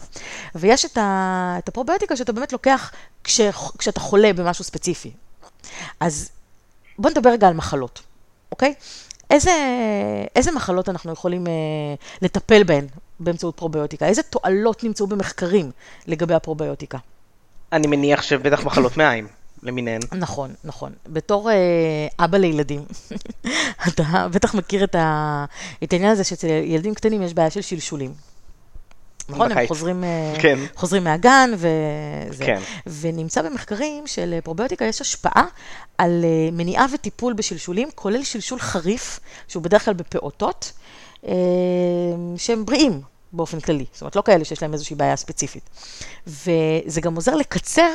[0.56, 2.92] ויש את, ה, את הפרוביוטיקה שאתה באמת לוקח
[3.24, 3.42] כש,
[3.78, 5.12] כשאתה חולה במשהו ספציפי.
[6.00, 6.30] אז
[7.00, 8.02] בוא נדבר רגע על מחלות,
[8.52, 8.74] אוקיי?
[9.30, 9.52] איזה,
[10.36, 11.52] איזה מחלות אנחנו יכולים אה,
[12.22, 12.88] לטפל בהן
[13.20, 14.06] באמצעות פרוביוטיקה?
[14.06, 15.72] איזה תועלות נמצאו במחקרים
[16.08, 16.98] לגבי הפרוביוטיקה?
[17.74, 19.28] אני מניח שבטח מחלות מעיים.
[19.64, 20.02] למיניהן.
[20.18, 20.94] נכון, נכון.
[21.08, 22.82] בתור אה, אבא לילדים,
[23.88, 25.46] אתה בטח מכיר את, ה,
[25.84, 28.14] את העניין הזה שאצל ילדים קטנים יש בעיה של שלשולים.
[29.32, 29.50] נכון?
[29.50, 29.58] בקיץ.
[29.58, 30.60] הם חוזרים, אה, כן.
[30.76, 32.46] חוזרים מהגן וזה.
[32.46, 32.60] כן.
[32.88, 35.46] ונמצא במחקרים של פרוביוטיקה יש השפעה
[35.98, 40.72] על אה, מניעה וטיפול בשלשולים, כולל שלשול חריף, שהוא בדרך כלל בפעוטות,
[41.28, 41.34] אה,
[42.38, 43.02] שהם בריאים.
[43.34, 45.70] באופן כללי, זאת אומרת, לא כאלה שיש להם איזושהי בעיה ספציפית.
[46.28, 47.92] וזה גם עוזר לקצר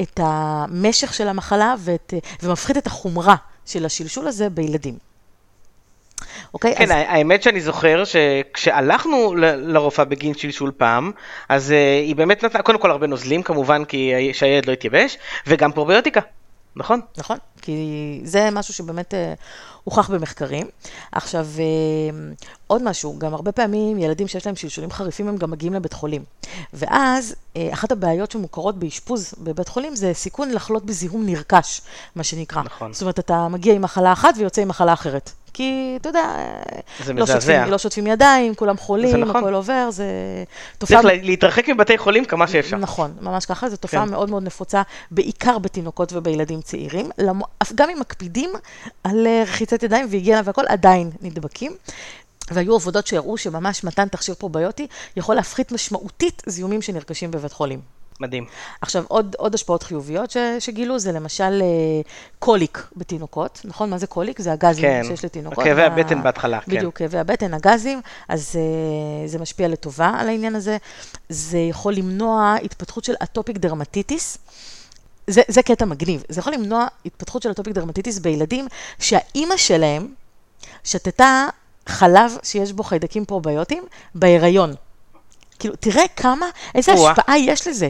[0.00, 4.98] את המשך של המחלה ואת, ומפחית את החומרה של השלשול הזה בילדים.
[6.54, 6.76] אוקיי?
[6.76, 6.90] כן, אז...
[6.90, 11.10] האמת שאני זוכר שכשהלכנו לרופאה בגין שלשול פעם,
[11.48, 15.72] אז uh, היא באמת נתנה, קודם כל הרבה נוזלים כמובן, כי שהילד לא התייבש, וגם
[15.72, 16.20] פרוביוטיקה,
[16.76, 17.00] נכון?
[17.18, 19.40] נכון, כי זה משהו שבאמת uh,
[19.84, 20.66] הוכח במחקרים.
[21.12, 25.74] עכשיו, uh, עוד משהו, גם הרבה פעמים ילדים שיש להם שלשולים חריפים, הם גם מגיעים
[25.74, 26.24] לבית חולים.
[26.72, 31.80] ואז, uh, אחת הבעיות שמוכרות באשפוז בבית חולים, זה סיכון לחלות בזיהום נרכש,
[32.16, 32.62] מה שנקרא.
[32.62, 32.92] נכון.
[32.92, 35.30] זאת אומרת, אתה מגיע עם מחלה אחת ויוצא עם מחלה אחרת.
[35.56, 36.36] כי, אתה יודע,
[37.04, 37.40] זה לא מזעזע.
[37.40, 39.36] שוטפים, לא שוטפים ידיים, כולם חולים, נכון.
[39.36, 40.04] הכל עובר, זה
[40.78, 41.02] תופעה...
[41.02, 42.76] צריך להתרחק מבתי חולים כמה שאפשר.
[42.76, 44.10] נכון, ממש ככה, זו תופעה כן.
[44.10, 47.10] מאוד מאוד נפוצה, בעיקר בתינוקות ובילדים צעירים.
[47.18, 47.40] למ...
[47.74, 48.50] גם אם מקפידים
[49.04, 51.72] על אה, רחיצת ידיים והיגיינה והכל, עדיין נדבקים.
[52.50, 54.86] והיו עבודות שהראו שממש מתן תכשיר פרוביוטי
[55.16, 57.80] יכול להפחית משמעותית זיהומים שנרכשים בבית חולים.
[58.20, 58.44] מדהים.
[58.80, 61.66] עכשיו, עוד, עוד השפעות חיוביות ש, שגילו זה למשל אה,
[62.38, 63.90] קוליק בתינוקות, נכון?
[63.90, 64.40] מה זה קוליק?
[64.40, 65.02] זה הגזים כן.
[65.08, 65.64] שיש לתינוקות.
[65.64, 66.76] כאבי וה- הבטן בהתחלה, כן.
[66.76, 70.76] בדיוק, כאבי הבטן, הגזים, אז אה, זה משפיע לטובה על העניין הזה.
[71.28, 74.38] זה יכול למנוע התפתחות של atopic dermatitis.
[75.26, 78.66] זה, זה קטע מגניב, זה יכול למנוע התפתחות של atopic dermatitis בילדים
[78.98, 80.08] שהאימא שלהם
[80.84, 81.46] שתתה
[81.88, 84.74] חלב שיש בו חיידקים פרוביוטיים בהיריון.
[85.58, 87.10] כאילו, תראה כמה, איזה או-אה.
[87.10, 87.88] השפעה יש לזה.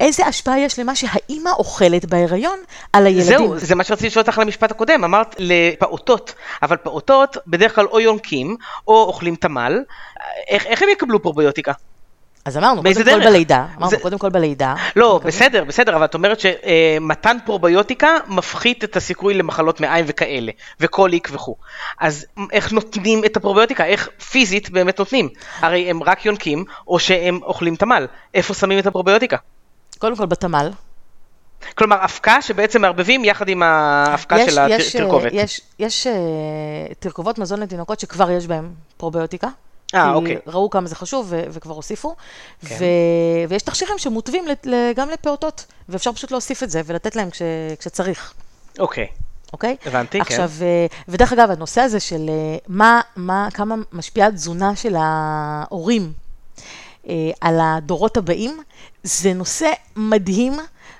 [0.00, 2.58] איזה השפעה יש למה שהאימא אוכלת בהיריון
[2.92, 3.38] על הילדים.
[3.38, 8.00] זהו, זה מה שרציתי לשאול אותך למשפט הקודם, אמרת לפעוטות, אבל פעוטות בדרך כלל או
[8.00, 8.56] יונקים
[8.88, 9.82] או אוכלים תמל,
[10.48, 11.72] איך, איך הם יקבלו פרוביוטיקה?
[12.44, 13.24] אז אמרנו, קודם כל דרך?
[13.26, 14.74] בלידה, אמרנו, זה- קודם כל בלידה.
[14.96, 15.28] לא, אוקיי.
[15.28, 21.56] בסדר, בסדר, אבל את אומרת שמתן פרוביוטיקה מפחית את הסיכוי למחלות מעיים וכאלה, וקוליק וכו'.
[22.00, 23.84] אז איך נותנים את הפרוביוטיקה?
[23.84, 25.28] איך פיזית באמת נותנים?
[25.60, 28.06] הרי הם רק יונקים, או שהם אוכלים תמל.
[28.34, 29.36] איפה שמים את הפרוביוטיקה?
[29.98, 30.70] קודם כל בתמ"ל.
[31.74, 35.30] כלומר, אבקה שבעצם מערבבים יחד עם האבקה יש- של יש, התרכובת.
[35.32, 36.12] יש, יש אה,
[36.98, 39.48] תרכובות מזון לתינוקות שכבר יש בהן פרוביוטיקה.
[39.94, 40.36] אה, אוקיי.
[40.46, 42.14] ראו כמה זה חשוב ו- וכבר הוסיפו.
[42.66, 42.76] כן.
[42.78, 42.84] ו-
[43.48, 43.96] ויש תכשירים
[44.64, 47.42] ל- גם לפעוטות, ואפשר פשוט להוסיף את זה ולתת להם כש-
[47.78, 48.32] כשצריך.
[48.78, 49.06] אוקיי,
[49.52, 49.76] אוקיי?
[49.86, 50.22] הבנתי, כן.
[50.22, 56.12] עכשיו, אה, ודרך אגב, הנושא הזה של אה, מה, מה, כמה משפיעה התזונה של ההורים
[57.08, 58.62] אה, על הדורות הבאים,
[59.02, 59.66] זה נושא
[59.96, 60.52] מדהים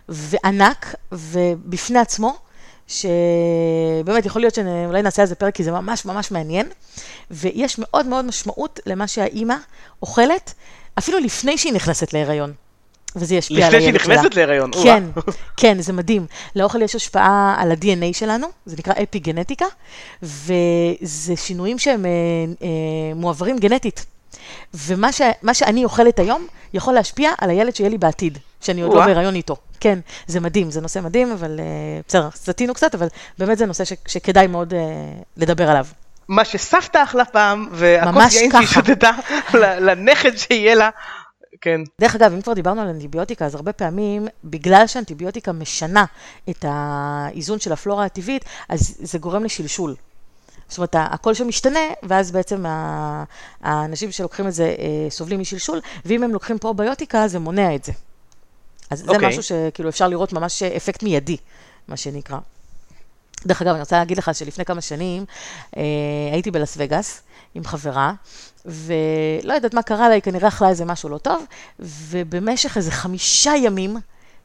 [0.08, 2.36] וענק ובפני עצמו,
[2.88, 6.68] שבאמת יכול להיות שאולי נעשה על זה פרק, כי זה ממש ממש מעניין,
[7.30, 9.56] ויש מאוד מאוד משמעות למה שהאימא
[10.02, 10.54] אוכלת,
[10.98, 12.52] אפילו לפני שהיא נכנסת להיריון.
[13.16, 14.14] וזה ישפיע על לפני הילד שהיא שלה.
[14.16, 15.34] נכנסת להיריון, כן, או-אה.
[15.56, 16.26] כן, זה מדהים.
[16.56, 19.66] לאוכל יש השפעה על ה-DNA שלנו, זה נקרא אפי-גנטיקה,
[20.22, 22.10] וזה שינויים שהם אה,
[22.62, 24.06] אה, מועברים גנטית.
[24.74, 25.20] ומה ש,
[25.52, 29.04] שאני אוכלת היום יכול להשפיע על הילד שיהיה לי בעתיד, שאני עוד לא.
[29.04, 29.56] בהיריון איתו.
[29.80, 31.64] כן, זה מדהים, זה נושא מדהים, אבל אה,
[32.08, 33.06] בסדר, סטינו קצת, אבל
[33.38, 34.80] באמת זה נושא ש, שכדאי מאוד אה,
[35.36, 35.86] לדבר עליו.
[36.28, 38.66] מה שסבתא אכלה פעם, והכוס יין שהיא.
[38.66, 39.10] שתתה
[39.54, 40.90] ל- לנכד שיהיה לה,
[41.60, 41.80] כן.
[42.00, 46.04] דרך אגב, אם כבר דיברנו על אנטיביוטיקה, אז הרבה פעמים, בגלל שאנטיביוטיקה משנה
[46.50, 49.94] את האיזון של הפלורה הטבעית, אז זה גורם לשלשול.
[50.68, 52.64] זאת אומרת, הכל שם משתנה, ואז בעצם
[53.62, 57.92] האנשים שלוקחים את זה אה, סובלים משלשול, ואם הם לוקחים פרוביוטיקה, זה מונע את זה.
[58.90, 59.28] אז זה אוקיי.
[59.28, 61.36] משהו שכאילו אפשר לראות ממש אפקט מיידי,
[61.88, 62.38] מה שנקרא.
[63.46, 65.24] דרך אגב, אני רוצה להגיד לך שלפני כמה שנים
[65.76, 65.82] אה,
[66.32, 67.22] הייתי בלאס וגאס
[67.54, 68.12] עם חברה,
[68.64, 71.44] ולא יודעת מה קרה לה, היא כנראה אכלה איזה משהו לא טוב,
[71.80, 73.96] ובמשך איזה חמישה ימים,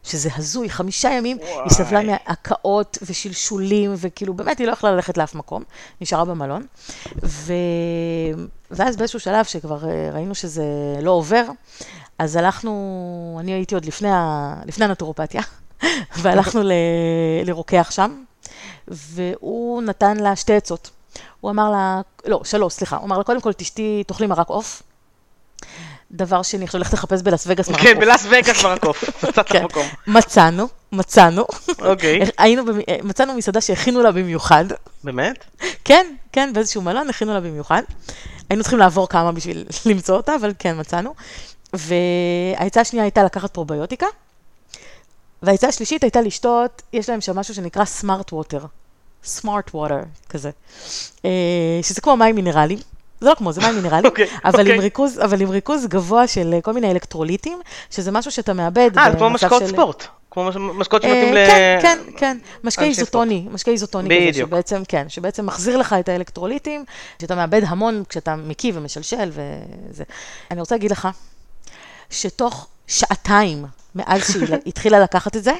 [0.03, 1.69] שזה הזוי, חמישה ימים, היא וואי.
[1.69, 5.63] סבלה מהקאות ושלשולים, וכאילו באמת היא לא יכלה ללכת לאף מקום,
[6.01, 6.65] נשארה במלון.
[7.23, 7.53] ו...
[8.71, 10.63] ואז באיזשהו שלב שכבר אה, ראינו שזה
[11.01, 11.45] לא עובר,
[12.19, 14.53] אז הלכנו, אני הייתי עוד לפני, ה...
[14.65, 15.41] לפני הנטורופתיה,
[16.21, 16.71] והלכנו ל...
[17.45, 18.23] לרוקח שם,
[18.87, 20.89] והוא נתן לה שתי עצות.
[21.41, 24.83] הוא אמר לה, לא, שלוש, סליחה, הוא אמר לה, קודם כל תשתי, תאכלי מרק עוף.
[26.11, 27.87] דבר שני, עכשיו הולכת לחפש בלאס וגאס מרק עוף.
[27.93, 29.63] כן, בלאס וגאס מרקוף, מצאת כן.
[29.63, 29.85] מקום.
[30.07, 31.45] מצאנו, מצאנו.
[31.81, 32.19] אוקיי.
[32.37, 34.65] היינו, במ- מצאנו מסעדה שהכינו לה במיוחד.
[35.03, 35.45] באמת?
[35.85, 37.81] כן, כן, באיזשהו מלון הכינו לה במיוחד.
[38.49, 41.13] היינו צריכים לעבור כמה בשביל למצוא אותה, אבל כן, מצאנו.
[41.73, 44.05] והעצה השנייה הייתה לקחת פרוביוטיקה,
[45.43, 48.65] והעצה השלישית הייתה לשתות, יש להם שם משהו שנקרא סמארט ווטר.
[49.23, 49.99] סמארט ווטר,
[50.29, 50.49] כזה.
[51.25, 51.29] אה,
[51.81, 52.79] שזה כמו מים מינרליים.
[53.21, 54.75] זה לא כמו, זה מים מינרליים, אוקיי, אבל, אוקיי.
[54.75, 57.59] עם ריכוז, אבל עם ריכוז גבוה של אה, כל מיני אלקטרוליטים,
[57.91, 60.03] שזה משהו שאתה מאבד אה, זה כמו משקאות של- ספורט.
[60.31, 61.37] כמו מש- משקאות אה, שמתאים ל...
[61.47, 64.39] כן, כן, כן, משקה איזוטוני, משקה איזוטוני כזה.
[64.39, 66.85] שבעצם, כן, שבעצם מחזיר לך את האלקטרוליטים,
[67.21, 70.03] שאתה מאבד המון כשאתה מקיא ומשלשל וזה.
[70.51, 71.07] אני רוצה להגיד לך,
[72.09, 75.53] שתוך שעתיים מאז שהיא התחילה לקחת את זה,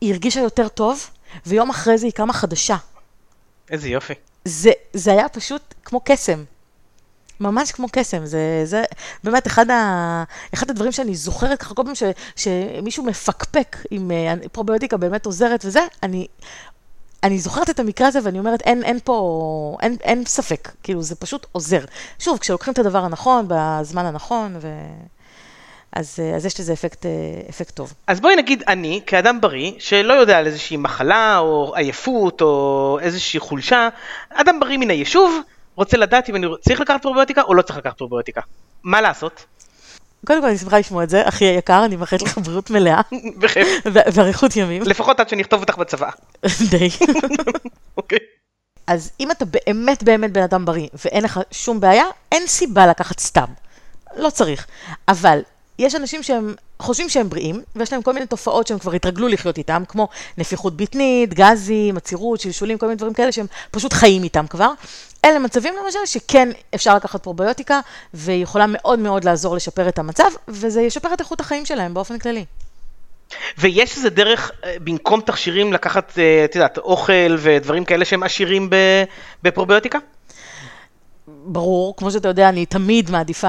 [0.00, 1.10] היא הרגישה יותר טוב,
[1.46, 2.76] ויום אחרי זה היא קמה חדשה.
[3.70, 4.14] איזה יופי.
[4.44, 6.44] זה, זה היה פשוט כמו קסם.
[7.40, 8.84] ממש כמו קסם, זה, זה
[9.24, 10.24] באמת אחד, ה,
[10.54, 12.02] אחד הדברים שאני זוכרת ככה, כל פעם ש,
[12.36, 16.26] שמישהו מפקפק אם אה, פרוביוטיקה באמת עוזרת וזה, אני,
[17.22, 21.14] אני זוכרת את המקרה הזה ואני אומרת, אין, אין פה, אין, אין ספק, כאילו זה
[21.14, 21.84] פשוט עוזר.
[22.18, 24.68] שוב, כשלוקחים את הדבר הנכון, בזמן הנכון, ו...
[25.94, 27.10] אז, אה, אז יש לזה אפקט, אה,
[27.50, 27.92] אפקט טוב.
[28.06, 33.40] אז בואי נגיד אני, כאדם בריא, שלא יודע על איזושהי מחלה, או עייפות, או איזושהי
[33.40, 33.88] חולשה,
[34.30, 35.40] אדם בריא מן היישוב,
[35.74, 38.40] רוצה לדעת אם אני צריך לקחת פרוביוטיקה או לא צריך לקחת פרוביוטיקה.
[38.82, 39.44] מה לעשות?
[40.26, 43.00] קודם כל, אני שמחה לשמוע את זה, אחי היקר, אני מאחלת לך בריאות מלאה
[43.40, 43.68] בכיף.
[43.84, 44.82] ואריכות ימים.
[44.82, 46.10] לפחות עד שאני אכתוב אותך בצבא.
[46.70, 46.88] די.
[47.96, 48.18] אוקיי.
[48.86, 53.20] אז אם אתה באמת באמת בן אדם בריא ואין לך שום בעיה, אין סיבה לקחת
[53.20, 53.46] סתם.
[54.16, 54.66] לא צריך.
[55.08, 55.40] אבל
[55.78, 59.58] יש אנשים שהם חושבים שהם בריאים, ויש להם כל מיני תופעות שהם כבר התרגלו לחיות
[59.58, 60.08] איתם, כמו
[60.38, 64.70] נפיחות בטנית, גזים, עצירות, שלשולים, כל מיני דברים כאלה שהם פשוט חיים איתם כבר.
[65.24, 67.80] אלה מצבים למשל שכן אפשר לקחת פרוביוטיקה,
[68.14, 72.18] והיא יכולה מאוד מאוד לעזור לשפר את המצב, וזה ישפר את איכות החיים שלהם באופן
[72.18, 72.44] כללי.
[73.58, 78.70] ויש איזה דרך, אה, במקום תכשירים, לקחת, אה, את יודעת, אוכל ודברים כאלה שהם עשירים
[79.42, 79.98] בפרוביוטיקה?
[81.28, 83.48] ברור, כמו שאתה יודע, אני תמיד מעדיפה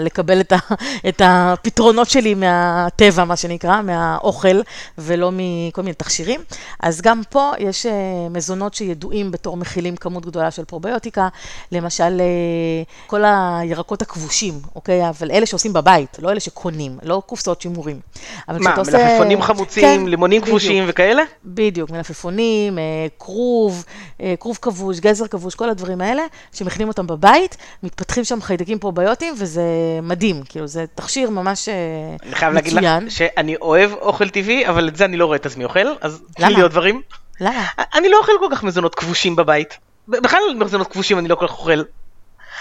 [0.00, 0.56] לקבל את, ה,
[1.08, 4.60] את הפתרונות שלי מהטבע, מה שנקרא, מהאוכל,
[4.98, 6.40] ולא מכל מיני תכשירים.
[6.80, 7.92] אז גם פה יש אה,
[8.30, 11.28] מזונות שידועים בתור מכילים כמות גדולה של פרוביוטיקה,
[11.72, 15.08] למשל אה, כל הירקות הכבושים, אוקיי?
[15.08, 18.00] אבל אלה שעושים בבית, לא אלה שקונים, לא קופסאות שימורים.
[18.48, 20.58] אבל מה, עושה- מלפפונים חמוצים, כן, לימונים בדיוק.
[20.58, 21.22] כבושים וכאלה?
[21.44, 22.82] בדיוק, מלפפונים, אה,
[23.18, 23.84] כרוב,
[24.40, 29.62] כרוב כבוש, גזר כבוש, כל הדברים האלה, שמכינים אותם בבית, מתפתחים שם חיידקים פרוביוטיים, וזה
[30.02, 31.74] מדהים, כאילו, זה תכשיר ממש אה,
[32.22, 33.10] אני חייב להגיד לך מצוין.
[33.10, 36.54] שאני אוהב אוכל טבעי, אבל את זה אני לא רואה את עצמי אוכל, אז תני?
[36.54, 37.02] לי עוד דברים.
[37.40, 37.66] למה?
[37.94, 39.78] אני לא אוכל כל כך מזונות כבושים בבית.
[40.08, 41.82] בכלל מזונות כבושים אני לא כל כך אוכל.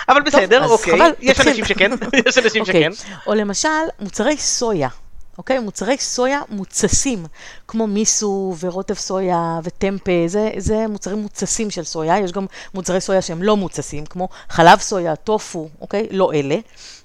[0.10, 1.50] אבל בסדר, אז אוקיי, חבל, יש תתחיל.
[1.50, 1.92] אנשים שכן,
[2.28, 2.88] יש אנשים אוקיי.
[2.94, 3.14] שכן.
[3.28, 3.70] או למשל,
[4.00, 4.90] מוצרי סויה.
[5.38, 5.60] אוקיי?
[5.60, 7.26] מוצרי סויה מוצסים,
[7.68, 13.22] כמו מיסו ורוטב סויה וטמפה, זה, זה מוצרים מוצסים של סויה, יש גם מוצרי סויה
[13.22, 16.08] שהם לא מוצסים, כמו חלב סויה, טופו, אוקיי?
[16.12, 16.56] לא אלה,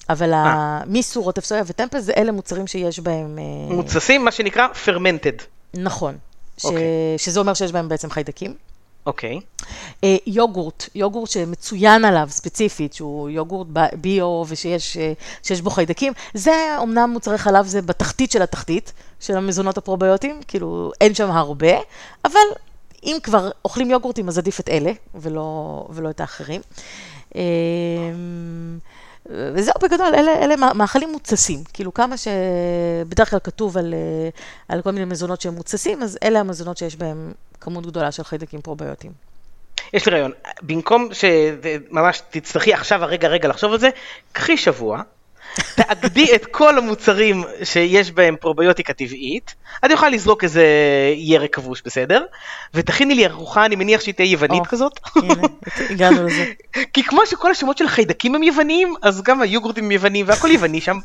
[0.08, 3.38] אבל המיסו, רוטב סויה וטמפה, זה אלה מוצרים שיש בהם...
[3.38, 5.32] אה, מוצסים, מה שנקרא פרמנטד.
[5.74, 6.18] נכון.
[6.58, 6.64] ש...
[6.64, 6.82] אוקיי.
[7.16, 8.54] שזה אומר שיש בהם בעצם חיידקים.
[9.06, 9.34] אוקיי.
[9.34, 9.40] אה,
[10.26, 17.10] יוגורט, יוגורט שמצוין עליו ספציפית, שהוא יוגורט ביו ושיש אה, שיש בו חיידקים, זה אמנם
[17.10, 21.72] מוצרי חלב זה בתחתית של התחתית של המזונות הפרוביוטיים, כאילו אין שם הרבה,
[22.24, 22.40] אבל
[23.04, 26.60] אם כבר אוכלים יוגורטים אז עדיף את אלה ולא, ולא את האחרים.
[27.36, 27.42] אה,
[29.54, 34.28] וזהו בגדול, אלה, אלה מא- מאכלים מוצסים, כאילו כמה שבדרך כלל כתוב על, אה,
[34.68, 38.60] על כל מיני מזונות שהם מוצסים, אז אלה המזונות שיש בהם כמות גדולה של חיידקים
[38.60, 39.29] פרוביוטיים.
[39.92, 43.88] יש לי רעיון, במקום שממש תצטרכי עכשיו הרגע רגע לחשוב על זה,
[44.32, 45.02] קחי שבוע,
[45.76, 49.54] תאגדי את כל המוצרים שיש בהם פרוביוטיקה טבעית,
[49.84, 50.64] את יכולה לזרוק איזה
[51.16, 52.24] ירק כבוש בסדר,
[52.74, 55.00] ותכיני לי ארוחה, אני מניח שהיא תהיה יוונית כזאת.
[55.90, 56.44] הגענו לזה.
[56.92, 60.80] כי כמו שכל השמות של החיידקים הם יווניים, אז גם היוגורטים הם יווניים והכל יווני
[60.80, 60.98] שם,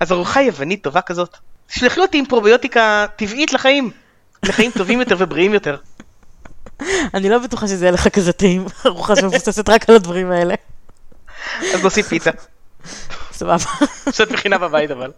[0.00, 1.36] אז ארוחה יוונית טובה כזאת.
[1.66, 3.90] תשלחי אותי עם פרוביוטיקה טבעית לחיים,
[4.42, 5.76] לחיים טובים יותר ובריאים יותר.
[7.14, 10.54] אני לא בטוחה שזה יהיה לך כזה טעים, ארוחה שמבוססת רק על הדברים האלה.
[11.74, 12.30] אז נוסיף פיצה.
[13.32, 13.56] סבבה,
[14.12, 15.12] שאת מכינה בבית אבל.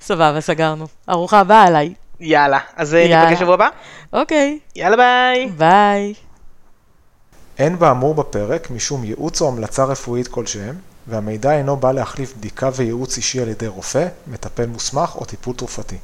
[0.00, 0.86] סבבה, סגרנו.
[1.08, 1.94] ארוחה הבאה עליי.
[2.20, 3.24] יאללה, אז אה, יאללה.
[3.24, 3.68] ניפגש שבוע הבא?
[4.12, 5.48] אוקיי, יאללה ביי.
[5.56, 6.14] ביי.
[7.58, 10.74] אין באמור בפרק משום ייעוץ או המלצה רפואית כלשהם,
[11.06, 15.96] והמידע אינו בא להחליף בדיקה וייעוץ אישי על ידי רופא, מטפל מוסמך או טיפול תרופתי.